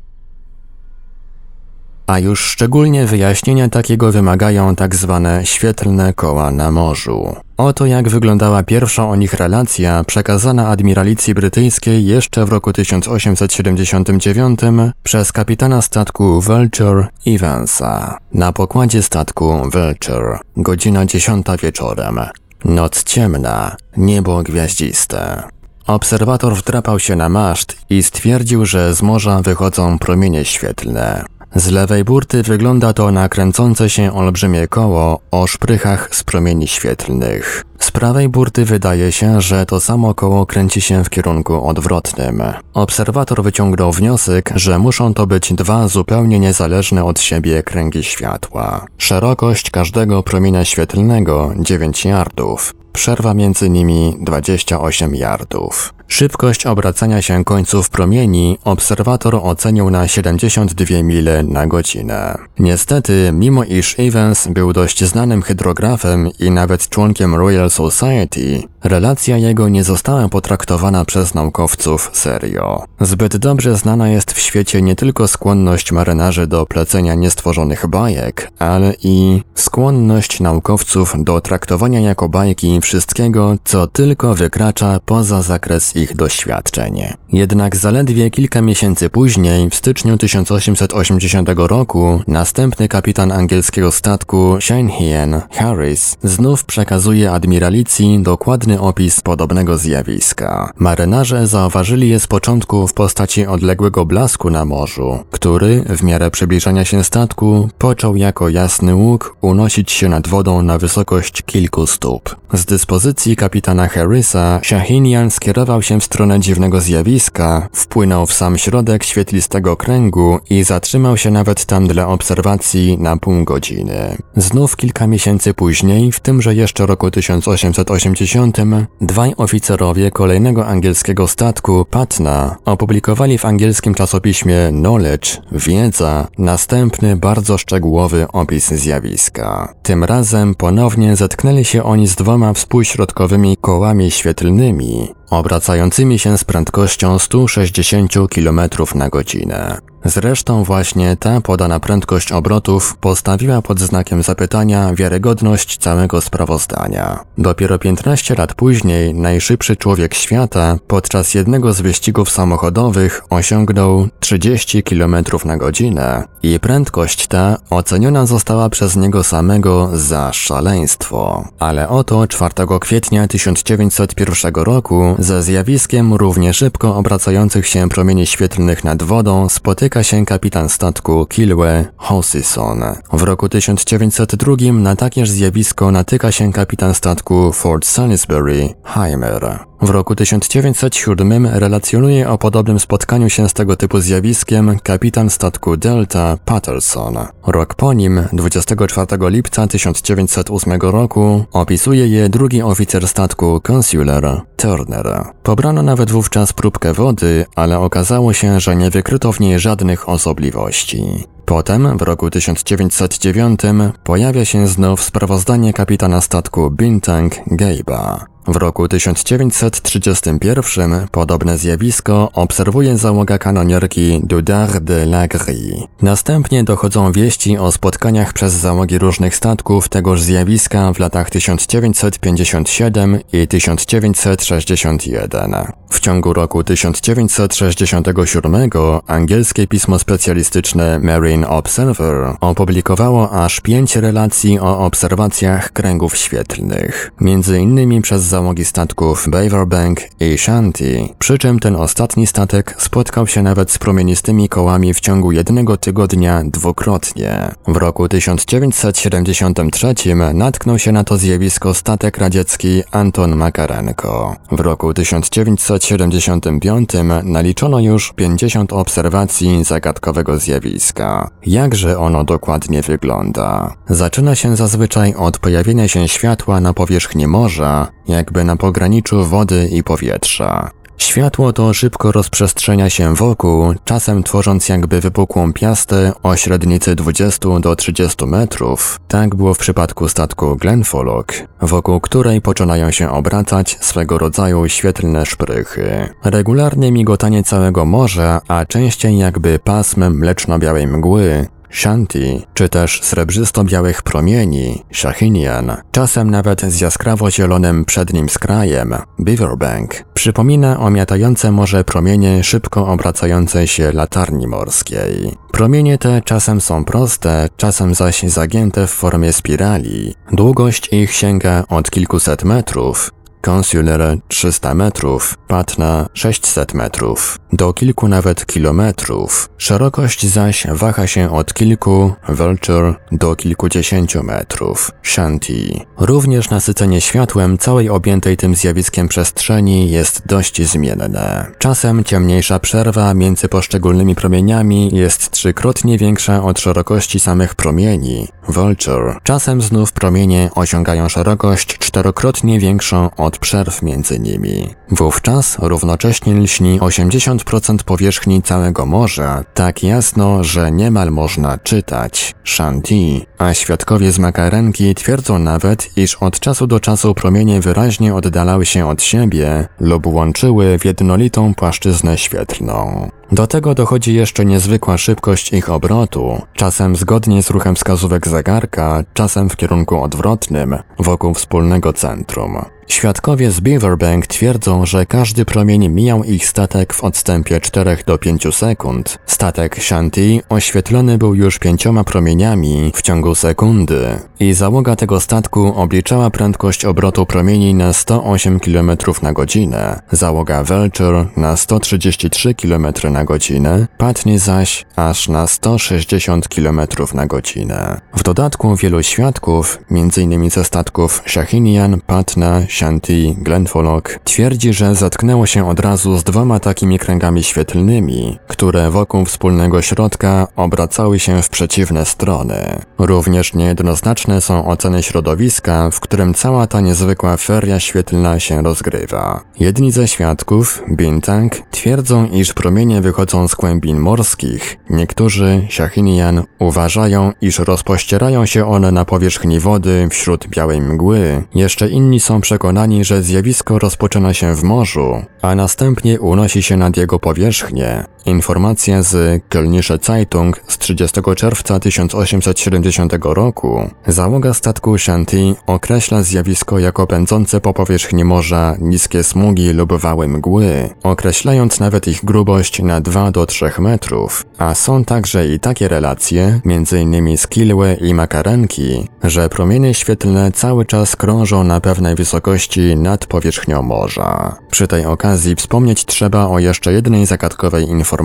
a 2.06 2.18
już 2.18 2.40
szczególnie 2.40 3.06
wyjaśnienia 3.06 3.68
takiego 3.68 4.12
wymagają 4.12 4.76
tak 4.76 4.94
zwane 4.94 5.46
świetlne 5.46 6.12
koła 6.14 6.50
na 6.50 6.70
morzu. 6.70 7.36
Oto 7.56 7.86
jak 7.86 8.08
wyglądała 8.08 8.62
pierwsza 8.62 9.08
o 9.08 9.16
nich 9.16 9.34
relacja 9.34 10.04
przekazana 10.04 10.68
admiralicji 10.68 11.34
brytyjskiej 11.34 12.06
jeszcze 12.06 12.44
w 12.44 12.48
roku 12.48 12.72
1879 12.72 14.60
przez 15.02 15.32
kapitana 15.32 15.82
statku 15.82 16.40
Vulture 16.40 17.08
Evansa. 17.26 18.18
Na 18.32 18.52
pokładzie 18.52 19.02
statku 19.02 19.62
Vulture, 19.62 20.38
godzina 20.56 21.06
10 21.06 21.46
wieczorem. 21.62 22.20
Noc 22.64 23.04
ciemna, 23.04 23.76
niebo 23.96 24.42
gwiaździste. 24.42 25.42
Obserwator 25.86 26.56
wdrapał 26.56 26.98
się 26.98 27.16
na 27.16 27.28
maszt 27.28 27.76
i 27.90 28.02
stwierdził, 28.02 28.66
że 28.66 28.94
z 28.94 29.02
morza 29.02 29.42
wychodzą 29.42 29.98
promienie 29.98 30.44
świetlne. 30.44 31.24
Z 31.56 31.70
lewej 31.70 32.04
burty 32.04 32.42
wygląda 32.42 32.92
to 32.92 33.10
na 33.10 33.28
kręcące 33.28 33.90
się 33.90 34.12
olbrzymie 34.12 34.68
koło 34.68 35.20
o 35.30 35.46
szprychach 35.46 36.08
z 36.12 36.24
promieni 36.24 36.68
świetlnych. 36.68 37.64
Z 37.78 37.90
prawej 37.90 38.28
burty 38.28 38.64
wydaje 38.64 39.12
się, 39.12 39.40
że 39.40 39.66
to 39.66 39.80
samo 39.80 40.14
koło 40.14 40.46
kręci 40.46 40.80
się 40.80 41.04
w 41.04 41.10
kierunku 41.10 41.68
odwrotnym. 41.68 42.42
Obserwator 42.74 43.42
wyciągnął 43.42 43.92
wniosek, 43.92 44.52
że 44.54 44.78
muszą 44.78 45.14
to 45.14 45.26
być 45.26 45.52
dwa 45.52 45.88
zupełnie 45.88 46.38
niezależne 46.38 47.04
od 47.04 47.20
siebie 47.20 47.62
kręgi 47.62 48.04
światła. 48.04 48.86
Szerokość 48.98 49.70
każdego 49.70 50.22
promienia 50.22 50.64
świetlnego 50.64 51.52
9 51.58 52.04
yardów, 52.04 52.74
przerwa 52.96 53.34
między 53.34 53.70
nimi 53.70 54.16
28 54.20 55.14
yardów. 55.14 55.94
Szybkość 56.08 56.66
obracania 56.66 57.22
się 57.22 57.44
końców 57.44 57.90
promieni 57.90 58.58
obserwator 58.64 59.34
ocenił 59.34 59.90
na 59.90 60.08
72 60.08 61.02
mile 61.02 61.42
na 61.42 61.66
godzinę. 61.66 62.38
Niestety, 62.58 63.30
mimo 63.32 63.64
iż 63.64 63.94
Evans 63.98 64.48
był 64.48 64.72
dość 64.72 65.04
znanym 65.04 65.42
hydrografem 65.42 66.30
i 66.38 66.50
nawet 66.50 66.88
członkiem 66.88 67.34
Royal 67.34 67.70
Society, 67.70 68.62
relacja 68.84 69.36
jego 69.36 69.68
nie 69.68 69.84
została 69.84 70.28
potraktowana 70.28 71.04
przez 71.04 71.34
naukowców 71.34 72.10
serio. 72.12 72.84
Zbyt 73.00 73.36
dobrze 73.36 73.76
znana 73.76 74.08
jest 74.08 74.32
w 74.32 74.38
świecie 74.38 74.82
nie 74.82 74.96
tylko 74.96 75.28
skłonność 75.28 75.92
marynarzy 75.92 76.46
do 76.46 76.66
plecenia 76.66 77.14
niestworzonych 77.14 77.86
bajek, 77.86 78.50
ale 78.58 78.94
i 79.02 79.42
skłonność 79.54 80.40
naukowców 80.40 81.14
do 81.18 81.40
traktowania 81.40 82.00
jako 82.00 82.28
bajki 82.28 82.68
wszystkiego, 82.86 83.56
co 83.64 83.86
tylko 83.86 84.34
wykracza 84.34 85.00
poza 85.04 85.42
zakres 85.42 85.96
ich 85.96 86.16
doświadczeń. 86.16 87.02
Jednak 87.32 87.76
zaledwie 87.76 88.30
kilka 88.30 88.62
miesięcy 88.62 89.10
później, 89.10 89.70
w 89.70 89.74
styczniu 89.74 90.16
1880 90.18 91.48
roku, 91.56 92.22
następny 92.26 92.88
kapitan 92.88 93.32
angielskiego 93.32 93.92
statku 93.92 94.58
Shanehien 94.60 95.40
Harris 95.50 96.16
znów 96.22 96.64
przekazuje 96.64 97.32
admiralicji 97.32 98.22
dokładny 98.22 98.80
opis 98.80 99.20
podobnego 99.20 99.78
zjawiska. 99.78 100.72
Marynarze 100.78 101.46
zauważyli 101.46 102.08
je 102.08 102.20
z 102.20 102.26
początku 102.26 102.88
w 102.88 102.94
postaci 102.94 103.46
odległego 103.46 104.04
blasku 104.04 104.50
na 104.50 104.64
morzu, 104.64 105.18
który, 105.30 105.84
w 105.88 106.02
miarę 106.02 106.30
przybliżania 106.30 106.84
się 106.84 107.04
statku, 107.04 107.68
począł 107.78 108.16
jako 108.16 108.48
jasny 108.48 108.94
łuk 108.94 109.36
unosić 109.40 109.90
się 109.90 110.08
nad 110.08 110.28
wodą 110.28 110.62
na 110.62 110.78
wysokość 110.78 111.42
kilku 111.42 111.86
stóp. 111.86 112.36
Z 112.76 112.78
dyspozycji 112.78 113.36
kapitana 113.36 113.88
Harrisa, 113.88 114.60
Shahinian 114.62 115.30
skierował 115.30 115.82
się 115.82 116.00
w 116.00 116.04
stronę 116.04 116.40
dziwnego 116.40 116.80
zjawiska, 116.80 117.68
wpłynął 117.72 118.26
w 118.26 118.32
sam 118.32 118.58
środek 118.58 119.04
świetlistego 119.04 119.76
kręgu 119.76 120.38
i 120.50 120.64
zatrzymał 120.64 121.16
się 121.16 121.30
nawet 121.30 121.64
tam 121.64 121.88
dla 121.88 122.08
obserwacji 122.08 122.98
na 122.98 123.16
pół 123.16 123.44
godziny. 123.44 124.16
Znów 124.36 124.76
kilka 124.76 125.06
miesięcy 125.06 125.54
później, 125.54 126.12
w 126.12 126.20
tymże 126.20 126.54
jeszcze 126.54 126.86
roku 126.86 127.10
1880, 127.10 128.56
dwaj 129.00 129.34
oficerowie 129.36 130.10
kolejnego 130.10 130.66
angielskiego 130.66 131.28
statku, 131.28 131.86
Patna, 131.90 132.56
opublikowali 132.64 133.38
w 133.38 133.44
angielskim 133.44 133.94
czasopiśmie 133.94 134.56
Knowledge, 134.70 135.40
Wiedza, 135.52 136.28
następny 136.38 137.16
bardzo 137.16 137.58
szczegółowy 137.58 138.26
opis 138.32 138.68
zjawiska. 138.68 139.74
Tym 139.82 140.04
razem 140.04 140.54
ponownie 140.54 141.16
zetknęli 141.16 141.64
się 141.64 141.82
oni 141.82 142.06
z 142.06 142.14
dwoma 142.14 142.52
współśrodkowymi 142.66 143.56
kołami 143.60 144.10
świetlnymi, 144.10 145.08
obracającymi 145.30 146.18
się 146.18 146.38
z 146.38 146.44
prędkością 146.44 147.18
160 147.18 148.12
km 148.34 148.60
na 148.94 149.08
godzinę. 149.08 149.80
Zresztą 150.08 150.64
właśnie 150.64 151.16
ta 151.16 151.40
podana 151.40 151.80
prędkość 151.80 152.32
obrotów 152.32 152.96
postawiła 152.96 153.62
pod 153.62 153.80
znakiem 153.80 154.22
zapytania 154.22 154.94
wiarygodność 154.94 155.78
całego 155.78 156.20
sprawozdania. 156.20 157.24
Dopiero 157.38 157.78
15 157.78 158.34
lat 158.34 158.54
później 158.54 159.14
najszybszy 159.14 159.76
człowiek 159.76 160.14
świata 160.14 160.76
podczas 160.86 161.34
jednego 161.34 161.72
z 161.72 161.80
wyścigów 161.80 162.30
samochodowych 162.30 163.22
osiągnął 163.30 164.08
30 164.20 164.82
km 164.82 165.16
na 165.44 165.56
godzinę 165.56 166.24
i 166.42 166.60
prędkość 166.60 167.26
ta 167.26 167.56
oceniona 167.70 168.26
została 168.26 168.68
przez 168.68 168.96
niego 168.96 169.24
samego 169.24 169.90
za 169.92 170.32
szaleństwo. 170.32 171.48
Ale 171.58 171.88
oto 171.88 172.26
4 172.26 172.54
kwietnia 172.80 173.28
1901 173.28 174.54
roku 174.54 175.15
ze 175.18 175.42
zjawiskiem 175.42 176.14
równie 176.14 176.54
szybko 176.54 176.96
obracających 176.96 177.66
się 177.66 177.88
promieni 177.88 178.26
świetlnych 178.26 178.84
nad 178.84 179.02
wodą 179.02 179.48
spotyka 179.48 180.02
się 180.02 180.24
kapitan 180.24 180.68
statku 180.68 181.26
Kilwe 181.26 181.84
Hosison. 181.96 182.84
W 183.12 183.22
roku 183.22 183.48
1902 183.48 184.56
na 184.72 184.96
takież 184.96 185.30
zjawisko 185.30 185.90
natyka 185.90 186.32
się 186.32 186.52
kapitan 186.52 186.94
statku 186.94 187.52
Fort 187.52 187.86
Salisbury 187.86 188.74
Heimer. 188.84 189.58
W 189.80 189.90
roku 189.90 190.14
1907 190.14 191.46
relacjonuje 191.46 192.28
o 192.28 192.38
podobnym 192.38 192.80
spotkaniu 192.80 193.30
się 193.30 193.48
z 193.48 193.52
tego 193.52 193.76
typu 193.76 194.00
zjawiskiem 194.00 194.78
kapitan 194.82 195.30
statku 195.30 195.76
Delta 195.76 196.36
Patterson. 196.44 197.18
Rok 197.46 197.74
po 197.74 197.92
nim, 197.92 198.22
24 198.32 199.06
lipca 199.20 199.66
1908 199.66 200.80
roku, 200.80 201.44
opisuje 201.52 202.08
je 202.08 202.28
drugi 202.28 202.62
oficer 202.62 203.08
statku 203.08 203.60
Consular 203.72 204.42
Turner. 204.56 205.24
Pobrano 205.42 205.82
nawet 205.82 206.10
wówczas 206.10 206.52
próbkę 206.52 206.92
wody, 206.92 207.44
ale 207.54 207.78
okazało 207.78 208.32
się, 208.32 208.60
że 208.60 208.76
nie 208.76 208.90
wykryto 208.90 209.32
w 209.32 209.40
niej 209.40 209.58
żadnych 209.58 210.08
osobliwości. 210.08 211.24
Potem, 211.44 211.98
w 211.98 212.02
roku 212.02 212.30
1909, 212.30 213.60
pojawia 214.04 214.44
się 214.44 214.66
znów 214.66 215.02
sprawozdanie 215.02 215.72
kapitana 215.72 216.20
statku 216.20 216.70
Bintang 216.70 217.34
Geiba. 217.46 218.35
W 218.48 218.56
roku 218.56 218.88
1931 218.88 221.06
podobne 221.10 221.58
zjawisko 221.58 222.30
obserwuje 222.32 222.98
załoga 222.98 223.38
kanonierki 223.38 224.20
Dudar 224.24 224.80
de 224.80 225.06
Lagri. 225.06 225.86
Następnie 226.02 226.64
dochodzą 226.64 227.12
wieści 227.12 227.58
o 227.58 227.72
spotkaniach 227.72 228.32
przez 228.32 228.52
załogi 228.52 228.98
różnych 228.98 229.36
statków 229.36 229.88
tegoż 229.88 230.22
zjawiska 230.22 230.92
w 230.92 230.98
latach 230.98 231.30
1957 231.30 233.20
i 233.32 233.48
1961. 233.48 235.54
W 235.90 236.00
ciągu 236.00 236.32
roku 236.32 236.64
1967 236.64 238.70
angielskie 239.06 239.66
pismo 239.66 239.98
specjalistyczne 239.98 240.98
Marine 240.98 241.48
Observer 241.48 242.36
opublikowało 242.40 243.44
aż 243.44 243.60
pięć 243.60 243.96
relacji 243.96 244.58
o 244.58 244.78
obserwacjach 244.78 245.72
kręgów 245.72 246.16
świetlnych, 246.16 247.12
między 247.20 247.58
innymi 247.58 248.02
przez 248.02 248.22
załogi 248.36 248.64
statków 248.64 249.28
Beaverbank 249.28 250.00
i 250.20 250.38
Shanty, 250.38 251.08
przy 251.18 251.38
czym 251.38 251.58
ten 251.58 251.76
ostatni 251.76 252.26
statek 252.26 252.76
spotkał 252.78 253.26
się 253.26 253.42
nawet 253.42 253.70
z 253.70 253.78
promienistymi 253.78 254.48
kołami 254.48 254.94
w 254.94 255.00
ciągu 255.00 255.32
jednego 255.32 255.76
tygodnia 255.76 256.42
dwukrotnie. 256.44 257.54
W 257.68 257.76
roku 257.76 258.08
1973 258.08 259.94
natknął 260.34 260.78
się 260.78 260.92
na 260.92 261.04
to 261.04 261.16
zjawisko 261.16 261.74
statek 261.74 262.18
radziecki 262.18 262.82
Anton 262.90 263.36
Makarenko. 263.36 264.36
W 264.52 264.60
roku 264.60 264.94
1975 264.94 266.90
naliczono 267.24 267.80
już 267.80 268.12
50 268.16 268.72
obserwacji 268.72 269.64
zagadkowego 269.64 270.38
zjawiska. 270.38 271.30
Jakże 271.46 271.98
ono 271.98 272.24
dokładnie 272.24 272.82
wygląda? 272.82 273.74
Zaczyna 273.88 274.34
się 274.34 274.56
zazwyczaj 274.56 275.14
od 275.14 275.38
pojawienia 275.38 275.88
się 275.88 276.08
światła 276.08 276.60
na 276.60 276.74
powierzchni 276.74 277.26
morza, 277.26 277.96
jakby 278.26 278.44
na 278.44 278.56
pograniczu 278.56 279.24
wody 279.24 279.68
i 279.72 279.82
powietrza. 279.82 280.70
Światło 280.98 281.52
to 281.52 281.74
szybko 281.74 282.12
rozprzestrzenia 282.12 282.90
się 282.90 283.14
wokół, 283.14 283.74
czasem 283.84 284.22
tworząc 284.22 284.68
jakby 284.68 285.00
wypukłą 285.00 285.52
piastę 285.52 286.12
o 286.22 286.36
średnicy 286.36 286.94
20 286.94 287.60
do 287.60 287.76
30 287.76 288.26
metrów. 288.26 289.00
Tak 289.08 289.34
było 289.34 289.54
w 289.54 289.58
przypadku 289.58 290.08
statku 290.08 290.56
Glenfollock, 290.56 291.32
wokół 291.62 292.00
której 292.00 292.40
poczynają 292.40 292.90
się 292.90 293.10
obracać 293.10 293.78
swego 293.80 294.18
rodzaju 294.18 294.68
świetlne 294.68 295.26
szprychy. 295.26 296.08
Regularne 296.24 296.92
migotanie 296.92 297.42
całego 297.42 297.84
morza, 297.84 298.40
a 298.48 298.64
częściej 298.64 299.18
jakby 299.18 299.58
pasm 299.58 300.04
mleczno-białej 300.04 300.86
mgły, 300.86 301.46
Shanti, 301.70 302.46
czy 302.54 302.68
też 302.68 303.00
srebrzysto-białych 303.02 304.02
promieni, 304.02 304.82
Shahinian, 304.92 305.76
czasem 305.92 306.30
nawet 306.30 306.60
z 306.60 306.80
jaskrawo-zielonym 306.80 307.84
przednim 307.84 308.28
skrajem, 308.28 308.94
Beaverbank, 309.18 310.04
przypomina 310.14 310.80
omiatające 310.80 311.52
morze 311.52 311.84
promienie 311.84 312.44
szybko 312.44 312.86
obracającej 312.86 313.66
się 313.66 313.92
latarni 313.92 314.46
morskiej. 314.46 315.36
Promienie 315.52 315.98
te 315.98 316.22
czasem 316.24 316.60
są 316.60 316.84
proste, 316.84 317.48
czasem 317.56 317.94
zaś 317.94 318.22
zagięte 318.22 318.86
w 318.86 318.90
formie 318.90 319.32
spirali. 319.32 320.14
Długość 320.32 320.88
ich 320.92 321.12
sięga 321.12 321.64
od 321.68 321.90
kilkuset 321.90 322.44
metrów, 322.44 323.10
Consular 323.46 324.18
300 324.28 324.74
metrów, 324.74 325.34
Patna 325.48 326.08
600 326.14 326.74
metrów, 326.74 327.38
do 327.52 327.72
kilku 327.72 328.08
nawet 328.08 328.46
kilometrów. 328.46 329.48
Szerokość 329.58 330.26
zaś 330.26 330.66
waha 330.70 331.06
się 331.06 331.30
od 331.30 331.54
kilku, 331.54 332.12
Vulture, 332.28 332.94
do 333.12 333.36
kilkudziesięciu 333.36 334.22
metrów, 334.22 334.90
Shanti. 335.02 335.84
Również 335.98 336.50
nasycenie 336.50 337.00
światłem 337.00 337.58
całej 337.58 337.88
objętej 337.88 338.36
tym 338.36 338.54
zjawiskiem 338.54 339.08
przestrzeni 339.08 339.90
jest 339.90 340.22
dość 340.26 340.62
zmienne. 340.62 341.46
Czasem 341.58 342.04
ciemniejsza 342.04 342.58
przerwa 342.58 343.14
między 343.14 343.48
poszczególnymi 343.48 344.14
promieniami 344.14 344.90
jest 344.96 345.30
trzykrotnie 345.30 345.98
większa 345.98 346.42
od 346.42 346.60
szerokości 346.60 347.20
samych 347.20 347.54
promieni, 347.54 348.28
Vulture. 348.48 349.18
Czasem 349.22 349.62
znów 349.62 349.92
promienie 349.92 350.50
osiągają 350.54 351.08
szerokość 351.08 351.78
czterokrotnie 351.78 352.60
większą 352.60 353.10
od 353.16 353.35
przerw 353.38 353.82
między 353.82 354.18
nimi. 354.18 354.74
Wówczas 354.90 355.56
równocześnie 355.60 356.34
lśni 356.34 356.80
80% 356.80 357.76
powierzchni 357.84 358.42
całego 358.42 358.86
morza, 358.86 359.44
tak 359.54 359.82
jasno, 359.82 360.44
że 360.44 360.72
niemal 360.72 361.10
można 361.10 361.58
czytać. 361.58 362.34
Shanti, 362.44 363.26
a 363.38 363.54
świadkowie 363.54 364.12
z 364.12 364.18
Makarenki 364.18 364.94
twierdzą 364.94 365.38
nawet, 365.38 365.98
iż 365.98 366.14
od 366.14 366.40
czasu 366.40 366.66
do 366.66 366.80
czasu 366.80 367.14
promienie 367.14 367.60
wyraźnie 367.60 368.14
oddalały 368.14 368.66
się 368.66 368.88
od 368.88 369.02
siebie 369.02 369.68
lub 369.80 370.06
łączyły 370.06 370.78
w 370.78 370.84
jednolitą 370.84 371.54
płaszczyznę 371.54 372.18
świetlną. 372.18 373.10
Do 373.32 373.46
tego 373.46 373.74
dochodzi 373.74 374.14
jeszcze 374.14 374.44
niezwykła 374.44 374.98
szybkość 374.98 375.52
ich 375.52 375.70
obrotu, 375.70 376.42
czasem 376.52 376.96
zgodnie 376.96 377.42
z 377.42 377.50
ruchem 377.50 377.74
wskazówek 377.74 378.28
zegarka, 378.28 379.04
czasem 379.14 379.50
w 379.50 379.56
kierunku 379.56 380.02
odwrotnym, 380.02 380.76
wokół 380.98 381.34
wspólnego 381.34 381.92
centrum. 381.92 382.58
Świadkowie 382.88 383.50
z 383.50 383.60
Beaverbank 383.60 384.26
twierdzą, 384.26 384.86
że 384.86 385.06
każdy 385.06 385.44
promień 385.44 385.88
mijał 385.88 386.24
ich 386.24 386.46
statek 386.46 386.92
w 386.92 387.04
odstępie 387.04 387.60
4 387.60 387.96
do 388.06 388.18
5 388.18 388.54
sekund. 388.54 389.18
Statek 389.26 389.82
Shanty 389.82 390.40
oświetlony 390.48 391.18
był 391.18 391.34
już 391.34 391.58
pięcioma 391.58 392.04
promieniami 392.04 392.92
w 392.94 393.02
ciągu 393.02 393.34
sekundy 393.34 394.18
i 394.40 394.52
załoga 394.52 394.96
tego 394.96 395.20
statku 395.20 395.72
obliczała 395.76 396.30
prędkość 396.30 396.84
obrotu 396.84 397.26
promieni 397.26 397.74
na 397.74 397.92
108 397.92 398.60
km 398.60 398.90
na 399.22 399.32
godzinę, 399.32 400.00
załoga 400.12 400.64
Vulture 400.64 401.26
na 401.36 401.56
133 401.56 402.54
km 402.54 402.86
na 403.16 403.24
godzinę, 403.24 403.86
Patnie 403.98 404.38
zaś 404.38 404.86
aż 404.96 405.28
na 405.28 405.46
160 405.46 406.48
km 406.48 406.80
na 407.14 407.26
godzinę. 407.26 408.00
W 408.16 408.22
dodatku 408.22 408.76
wielu 408.76 409.02
świadków, 409.02 409.78
m.in. 409.90 410.50
ze 410.50 410.64
statków 410.64 411.22
Shahinian, 411.26 412.00
Patna, 412.06 412.62
Shanti, 412.68 413.36
Glenfollock, 413.38 414.18
twierdzi, 414.24 414.72
że 414.72 414.94
zatknęło 414.94 415.46
się 415.46 415.68
od 415.68 415.80
razu 415.80 416.18
z 416.18 416.24
dwoma 416.24 416.60
takimi 416.60 416.98
kręgami 416.98 417.42
świetlnymi, 417.42 418.38
które 418.46 418.90
wokół 418.90 419.24
wspólnego 419.24 419.82
środka 419.82 420.46
obracały 420.56 421.18
się 421.18 421.42
w 421.42 421.48
przeciwne 421.48 422.04
strony. 422.04 422.80
Również 422.98 423.54
niejednoznaczne 423.54 424.40
są 424.40 424.68
oceny 424.68 425.02
środowiska, 425.02 425.90
w 425.90 426.00
którym 426.00 426.34
cała 426.34 426.66
ta 426.66 426.80
niezwykła 426.80 427.36
feria 427.36 427.80
świetlna 427.80 428.40
się 428.40 428.62
rozgrywa. 428.62 429.40
Jedni 429.60 429.92
ze 429.92 430.08
świadków, 430.08 430.82
Bintang, 430.90 431.52
twierdzą, 431.70 432.26
iż 432.26 432.52
promienie 432.52 433.00
wychodzą 433.06 433.48
z 433.48 433.54
głębin 433.54 433.98
morskich. 433.98 434.76
Niektórzy, 434.90 435.66
Shahinian, 435.70 436.42
uważają, 436.58 437.32
iż 437.40 437.58
rozpościerają 437.58 438.46
się 438.46 438.66
one 438.66 438.92
na 438.92 439.04
powierzchni 439.04 439.60
wody 439.60 440.08
wśród 440.10 440.48
białej 440.48 440.80
mgły. 440.80 441.42
Jeszcze 441.54 441.88
inni 441.88 442.20
są 442.20 442.40
przekonani, 442.40 443.04
że 443.04 443.22
zjawisko 443.22 443.78
rozpoczyna 443.78 444.34
się 444.34 444.54
w 444.54 444.62
morzu, 444.62 445.22
a 445.42 445.54
następnie 445.54 446.20
unosi 446.20 446.62
się 446.62 446.76
nad 446.76 446.96
jego 446.96 447.18
powierzchnię. 447.18 448.04
Informacja 448.26 449.02
z 449.02 449.42
Kölnische 449.48 449.98
Zeitung 450.02 450.60
z 450.68 450.78
30 450.78 451.20
czerwca 451.36 451.80
1870 451.80 453.12
roku. 453.22 453.90
Załoga 454.06 454.54
statku 454.54 454.98
Shanty 454.98 455.54
określa 455.66 456.22
zjawisko 456.22 456.78
jako 456.78 457.06
pędzące 457.06 457.60
po 457.60 457.74
powierzchni 457.74 458.24
morza 458.24 458.76
niskie 458.80 459.22
smugi 459.22 459.72
lub 459.72 459.92
wały 459.92 460.28
mgły, 460.28 460.90
określając 461.02 461.80
nawet 461.80 462.08
ich 462.08 462.24
grubość 462.24 462.82
na 462.82 463.00
2 463.00 463.30
do 463.30 463.46
3 463.46 463.70
metrów, 463.78 464.46
a 464.58 464.74
są 464.74 465.04
także 465.04 465.48
i 465.48 465.60
takie 465.60 465.88
relacje, 465.88 466.60
m.in. 466.64 467.36
z 467.36 467.46
Kilły 467.46 467.94
i 467.94 468.14
Makarenki, 468.14 469.08
że 469.22 469.48
promienie 469.48 469.94
świetlne 469.94 470.52
cały 470.52 470.84
czas 470.84 471.16
krążą 471.16 471.64
na 471.64 471.80
pewnej 471.80 472.14
wysokości 472.14 472.96
nad 472.96 473.26
powierzchnią 473.26 473.82
morza. 473.82 474.56
Przy 474.70 474.88
tej 474.88 475.06
okazji 475.06 475.54
wspomnieć 475.56 476.04
trzeba 476.04 476.46
o 476.46 476.58
jeszcze 476.58 476.92
jednej 476.92 477.26
zagadkowej 477.26 477.88
informacji, 477.88 478.15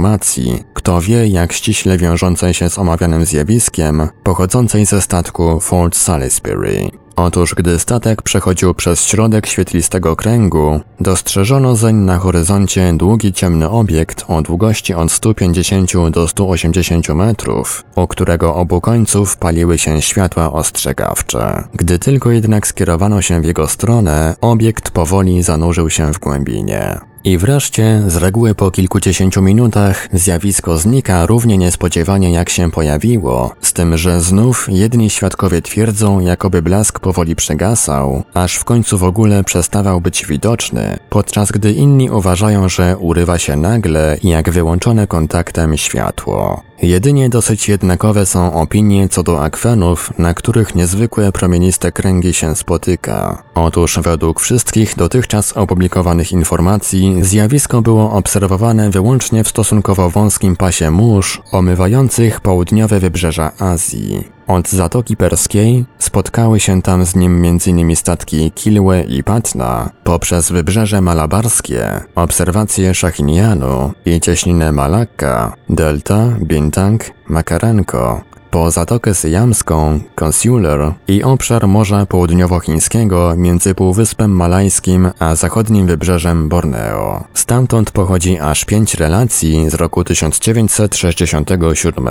kto 0.73 1.01
wie 1.01 1.27
jak 1.27 1.53
ściśle 1.53 1.97
wiążącej 1.97 2.53
się 2.53 2.69
z 2.69 2.79
omawianym 2.79 3.25
zjawiskiem, 3.25 4.07
pochodzącej 4.23 4.85
ze 4.85 5.01
statku 5.01 5.59
Fort 5.59 5.95
Salisbury. 5.95 6.91
Otóż 7.15 7.55
gdy 7.55 7.79
statek 7.79 8.21
przechodził 8.21 8.73
przez 8.73 9.05
środek 9.05 9.47
świetlistego 9.47 10.15
kręgu, 10.15 10.79
dostrzeżono 10.99 11.75
zeń 11.75 11.95
na 11.95 12.17
horyzoncie 12.17 12.93
długi 12.93 13.33
ciemny 13.33 13.69
obiekt 13.69 14.25
o 14.27 14.41
długości 14.41 14.93
od 14.93 15.11
150 15.11 16.09
do 16.09 16.27
180 16.27 17.09
metrów, 17.09 17.83
u 17.95 18.07
którego 18.07 18.55
obu 18.55 18.81
końców 18.81 19.37
paliły 19.37 19.77
się 19.77 20.01
światła 20.01 20.53
ostrzegawcze. 20.53 21.63
Gdy 21.73 21.99
tylko 21.99 22.31
jednak 22.31 22.67
skierowano 22.67 23.21
się 23.21 23.41
w 23.41 23.45
jego 23.45 23.67
stronę, 23.67 24.35
obiekt 24.41 24.91
powoli 24.91 25.43
zanurzył 25.43 25.89
się 25.89 26.13
w 26.13 26.19
głębinie. 26.19 27.10
I 27.23 27.37
wreszcie, 27.37 28.01
z 28.07 28.15
reguły 28.15 28.55
po 28.55 28.71
kilkudziesięciu 28.71 29.41
minutach, 29.41 30.07
zjawisko 30.13 30.77
znika 30.77 31.25
równie 31.25 31.57
niespodziewanie 31.57 32.31
jak 32.31 32.49
się 32.49 32.71
pojawiło, 32.71 33.55
z 33.61 33.73
tym, 33.73 33.97
że 33.97 34.21
znów 34.21 34.67
jedni 34.69 35.09
świadkowie 35.09 35.61
twierdzą, 35.61 36.19
jakoby 36.19 36.61
blask 36.61 36.99
powoli 36.99 37.35
przegasał, 37.35 38.23
aż 38.33 38.55
w 38.55 38.63
końcu 38.63 38.97
w 38.97 39.03
ogóle 39.03 39.43
przestawał 39.43 40.01
być 40.01 40.25
widoczny, 40.25 40.97
podczas 41.09 41.51
gdy 41.51 41.73
inni 41.73 42.09
uważają, 42.09 42.69
że 42.69 42.97
urywa 42.97 43.37
się 43.37 43.55
nagle, 43.55 44.17
jak 44.23 44.49
wyłączone 44.49 45.07
kontaktem 45.07 45.77
światło. 45.77 46.63
Jedynie 46.81 47.29
dosyć 47.29 47.69
jednakowe 47.69 48.25
są 48.25 48.53
opinie 48.53 49.09
co 49.09 49.23
do 49.23 49.43
akwenów, 49.43 50.13
na 50.17 50.33
których 50.33 50.75
niezwykłe 50.75 51.31
promieniste 51.31 51.91
kręgi 51.91 52.33
się 52.33 52.55
spotyka. 52.55 53.43
Otóż 53.55 53.99
według 54.03 54.39
wszystkich 54.39 54.95
dotychczas 54.95 55.57
opublikowanych 55.57 56.31
informacji 56.31 57.15
zjawisko 57.21 57.81
było 57.81 58.11
obserwowane 58.11 58.89
wyłącznie 58.89 59.43
w 59.43 59.49
stosunkowo 59.49 60.09
wąskim 60.09 60.55
pasie 60.55 60.91
mórz 60.91 61.41
omywających 61.51 62.41
południowe 62.41 62.99
wybrzeża 62.99 63.51
Azji. 63.59 64.40
Od 64.51 64.69
Zatoki 64.69 65.17
Perskiej 65.17 65.85
spotkały 65.99 66.59
się 66.59 66.81
tam 66.81 67.05
z 67.05 67.15
nim 67.15 67.45
m.in. 67.45 67.95
statki 67.95 68.51
Kilwe 68.51 69.03
i 69.03 69.23
Patna, 69.23 69.89
poprzez 70.03 70.51
wybrzeże 70.51 71.01
malabarskie, 71.01 72.01
obserwacje 72.15 72.93
Shahinianu 72.93 73.91
i 74.05 74.21
cieśninę 74.21 74.71
Malakka, 74.71 75.53
Delta, 75.69 76.27
Bintang, 76.41 77.11
Makarenko, 77.27 78.21
po 78.51 78.71
Zatokę 78.71 79.13
Syjamską, 79.13 79.99
Consular 80.15 80.93
i 81.07 81.23
obszar 81.23 81.67
Morza 81.67 82.05
Południowochińskiego 82.05 83.33
między 83.37 83.75
Półwyspem 83.75 84.31
Malajskim 84.31 85.11
a 85.19 85.35
zachodnim 85.35 85.87
wybrzeżem 85.87 86.49
Borneo. 86.49 87.23
Stamtąd 87.33 87.91
pochodzi 87.91 88.39
aż 88.39 88.65
pięć 88.65 88.95
relacji 88.95 89.69
z 89.69 89.73
roku 89.73 90.03
1967. 90.03 92.07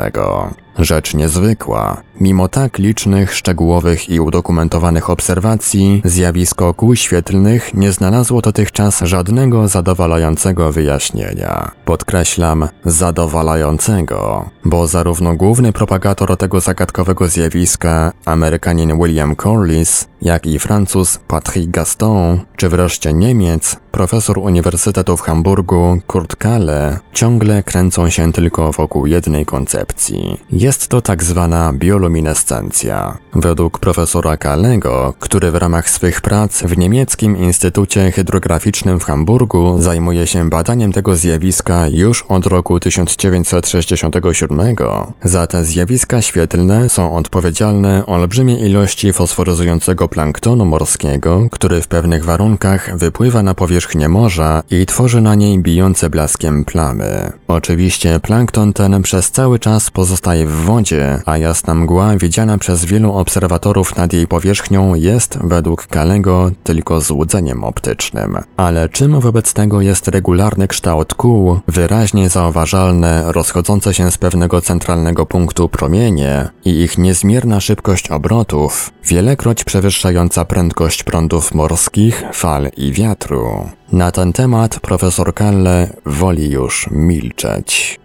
Rzecz 0.81 1.15
niezwykła. 1.15 2.03
Mimo 2.21 2.49
tak 2.49 2.79
licznych, 2.79 3.35
szczegółowych 3.35 4.11
i 4.11 4.21
udokumentowanych 4.21 5.11
obserwacji, 5.11 6.03
zjawisko 6.05 6.75
kół 6.75 6.97
świetlnych 6.97 7.75
nie 7.75 7.93
znalazło 7.93 8.41
dotychczas 8.41 9.01
żadnego 9.01 9.69
zadowalającego 9.69 10.73
wyjaśnienia. 10.73 11.71
Podkreślam, 11.85 12.69
zadowalającego, 12.85 14.51
bo 14.65 14.87
zarówno 14.87 15.37
główny 15.37 15.73
propagator 15.73 16.37
tego 16.37 16.61
zagadkowego 16.61 17.29
zjawiska, 17.29 18.13
Amerykanin 18.25 18.99
William 18.99 19.37
Corliss, 19.37 20.09
jak 20.23 20.47
i 20.47 20.59
Francuz 20.59 21.19
Patrick 21.29 21.71
Gaston, 21.71 22.41
czy 22.57 22.69
wreszcie 22.69 23.13
Niemiec, 23.13 23.77
profesor 23.91 24.39
Uniwersytetu 24.39 25.17
w 25.17 25.21
Hamburgu 25.21 25.99
Kurt 26.07 26.37
Kahle, 26.37 26.99
ciągle 27.13 27.63
kręcą 27.63 28.11
się 28.11 28.33
tylko 28.33 28.73
wokół 28.73 29.07
jednej 29.07 29.47
koncepcji. 29.47 30.41
Jest 30.53 30.89
to 30.89 31.03
tak 31.03 31.25
zwana 31.25 31.73
bioluminescencja. 31.73 33.19
Według 33.35 33.79
profesora 33.79 34.37
Kahlego, 34.37 35.15
który 35.19 35.51
w 35.51 35.55
ramach 35.55 35.91
swych 35.91 36.21
prac 36.21 36.63
w 36.63 36.79
niemieckim 36.79 37.37
Instytucie 37.37 38.11
Hydrograficznym 38.13 39.01
w 39.01 39.05
Hamburgu 39.05 39.83
zajmuje 39.83 40.27
się 40.27 40.51
badaniem 40.51 40.93
tego 40.93 41.17
zjawiska 41.17 41.89
już 41.89 42.23
od 42.23 42.47
roku 42.47 42.81
1967, 42.81 44.77
za 45.25 45.47
te 45.47 45.65
zjawiska 45.65 46.23
świetlne 46.23 46.89
są 46.89 47.17
odpowiedzialne 47.17 48.07
olbrzymie 48.07 48.59
ilości 48.69 49.13
fosforyzującego 49.13 50.09
planktonu 50.11 50.65
morskiego, 50.65 51.47
który 51.51 51.81
w 51.83 51.89
pewnych 51.89 52.25
warunkach 52.25 52.99
wypływa 52.99 53.43
na 53.43 53.55
powierzchnię 53.55 54.09
morza 54.09 54.63
i 54.71 54.87
tworzy 54.87 55.21
na 55.21 55.35
niej 55.35 55.59
bijące 55.59 56.11
blaskiem 56.11 56.65
plamy. 56.65 57.33
Oczywiście 57.49 58.21
plankton 58.21 58.73
ten 58.73 59.03
przez 59.03 59.31
cały 59.31 59.59
czas 59.59 59.91
pozostaje 59.91 60.47
w 60.47 60.53
wodzie, 60.53 61.23
a 61.27 61.39
jasna 61.39 61.75
mgła 61.75 62.17
widziana 62.17 62.59
przez 62.59 62.85
wielu 62.85 63.13
obserwatorów 63.13 63.97
nad 63.97 64.13
jej 64.13 64.27
powierzchnią 64.27 64.95
jest 64.95 65.39
według 65.43 65.87
Kalego 65.87 66.51
tylko 66.65 67.01
złudzeniem 67.01 67.65
optycznym. 67.65 68.39
Ale 68.57 68.89
czym 68.89 69.21
wobec 69.21 69.53
tego 69.53 69.81
jest 69.81 70.09
regularny 70.09 70.69
kształt 70.69 71.15
kół, 71.15 71.61
wyraźnie 71.69 72.29
zauważalne, 72.29 73.33
rozchodzące 73.33 73.95
się 73.95 74.11
z 74.11 74.19
pewnego 74.19 74.61
centralnego 74.61 75.27
punktu 75.27 75.69
promienie 75.69 76.49
i 76.65 76.71
ich 76.81 76.99
niezmierna 76.99 77.61
szybkość 77.61 78.11
obrotów, 78.11 78.91
wielekroć 79.11 79.65
przewyższająca 79.65 80.45
prędkość 80.45 81.03
prądów 81.03 81.55
morskich, 81.55 82.25
fal 82.33 82.71
i 82.77 82.93
wiatru. 82.93 83.69
Na 83.93 84.11
ten 84.11 84.33
temat 84.33 84.81
profesor 84.81 85.35
Kalle 85.35 85.89
woli 86.07 86.51
już 86.51 86.89
milczeć. 86.91 88.01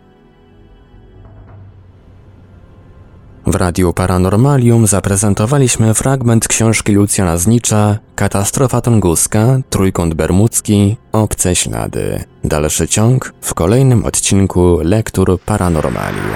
W 3.48 3.56
Radiu 3.56 3.94
Paranormalium 3.94 4.88
zaprezentowaliśmy 4.88 5.94
fragment 5.94 6.48
książki 6.48 6.94
Lucjana 6.94 7.38
Znicza 7.38 7.98
Katastrofa 8.16 8.82
tunguska, 8.82 9.60
Trójkąt 9.70 10.14
Bermudzki, 10.14 10.98
Obce 11.12 11.56
Ślady. 11.56 12.24
Dalszy 12.44 12.88
ciąg 12.88 13.34
w 13.42 13.54
kolejnym 13.54 14.06
odcinku 14.06 14.80
Lektur 14.84 15.40
Paranormalium. 15.46 16.36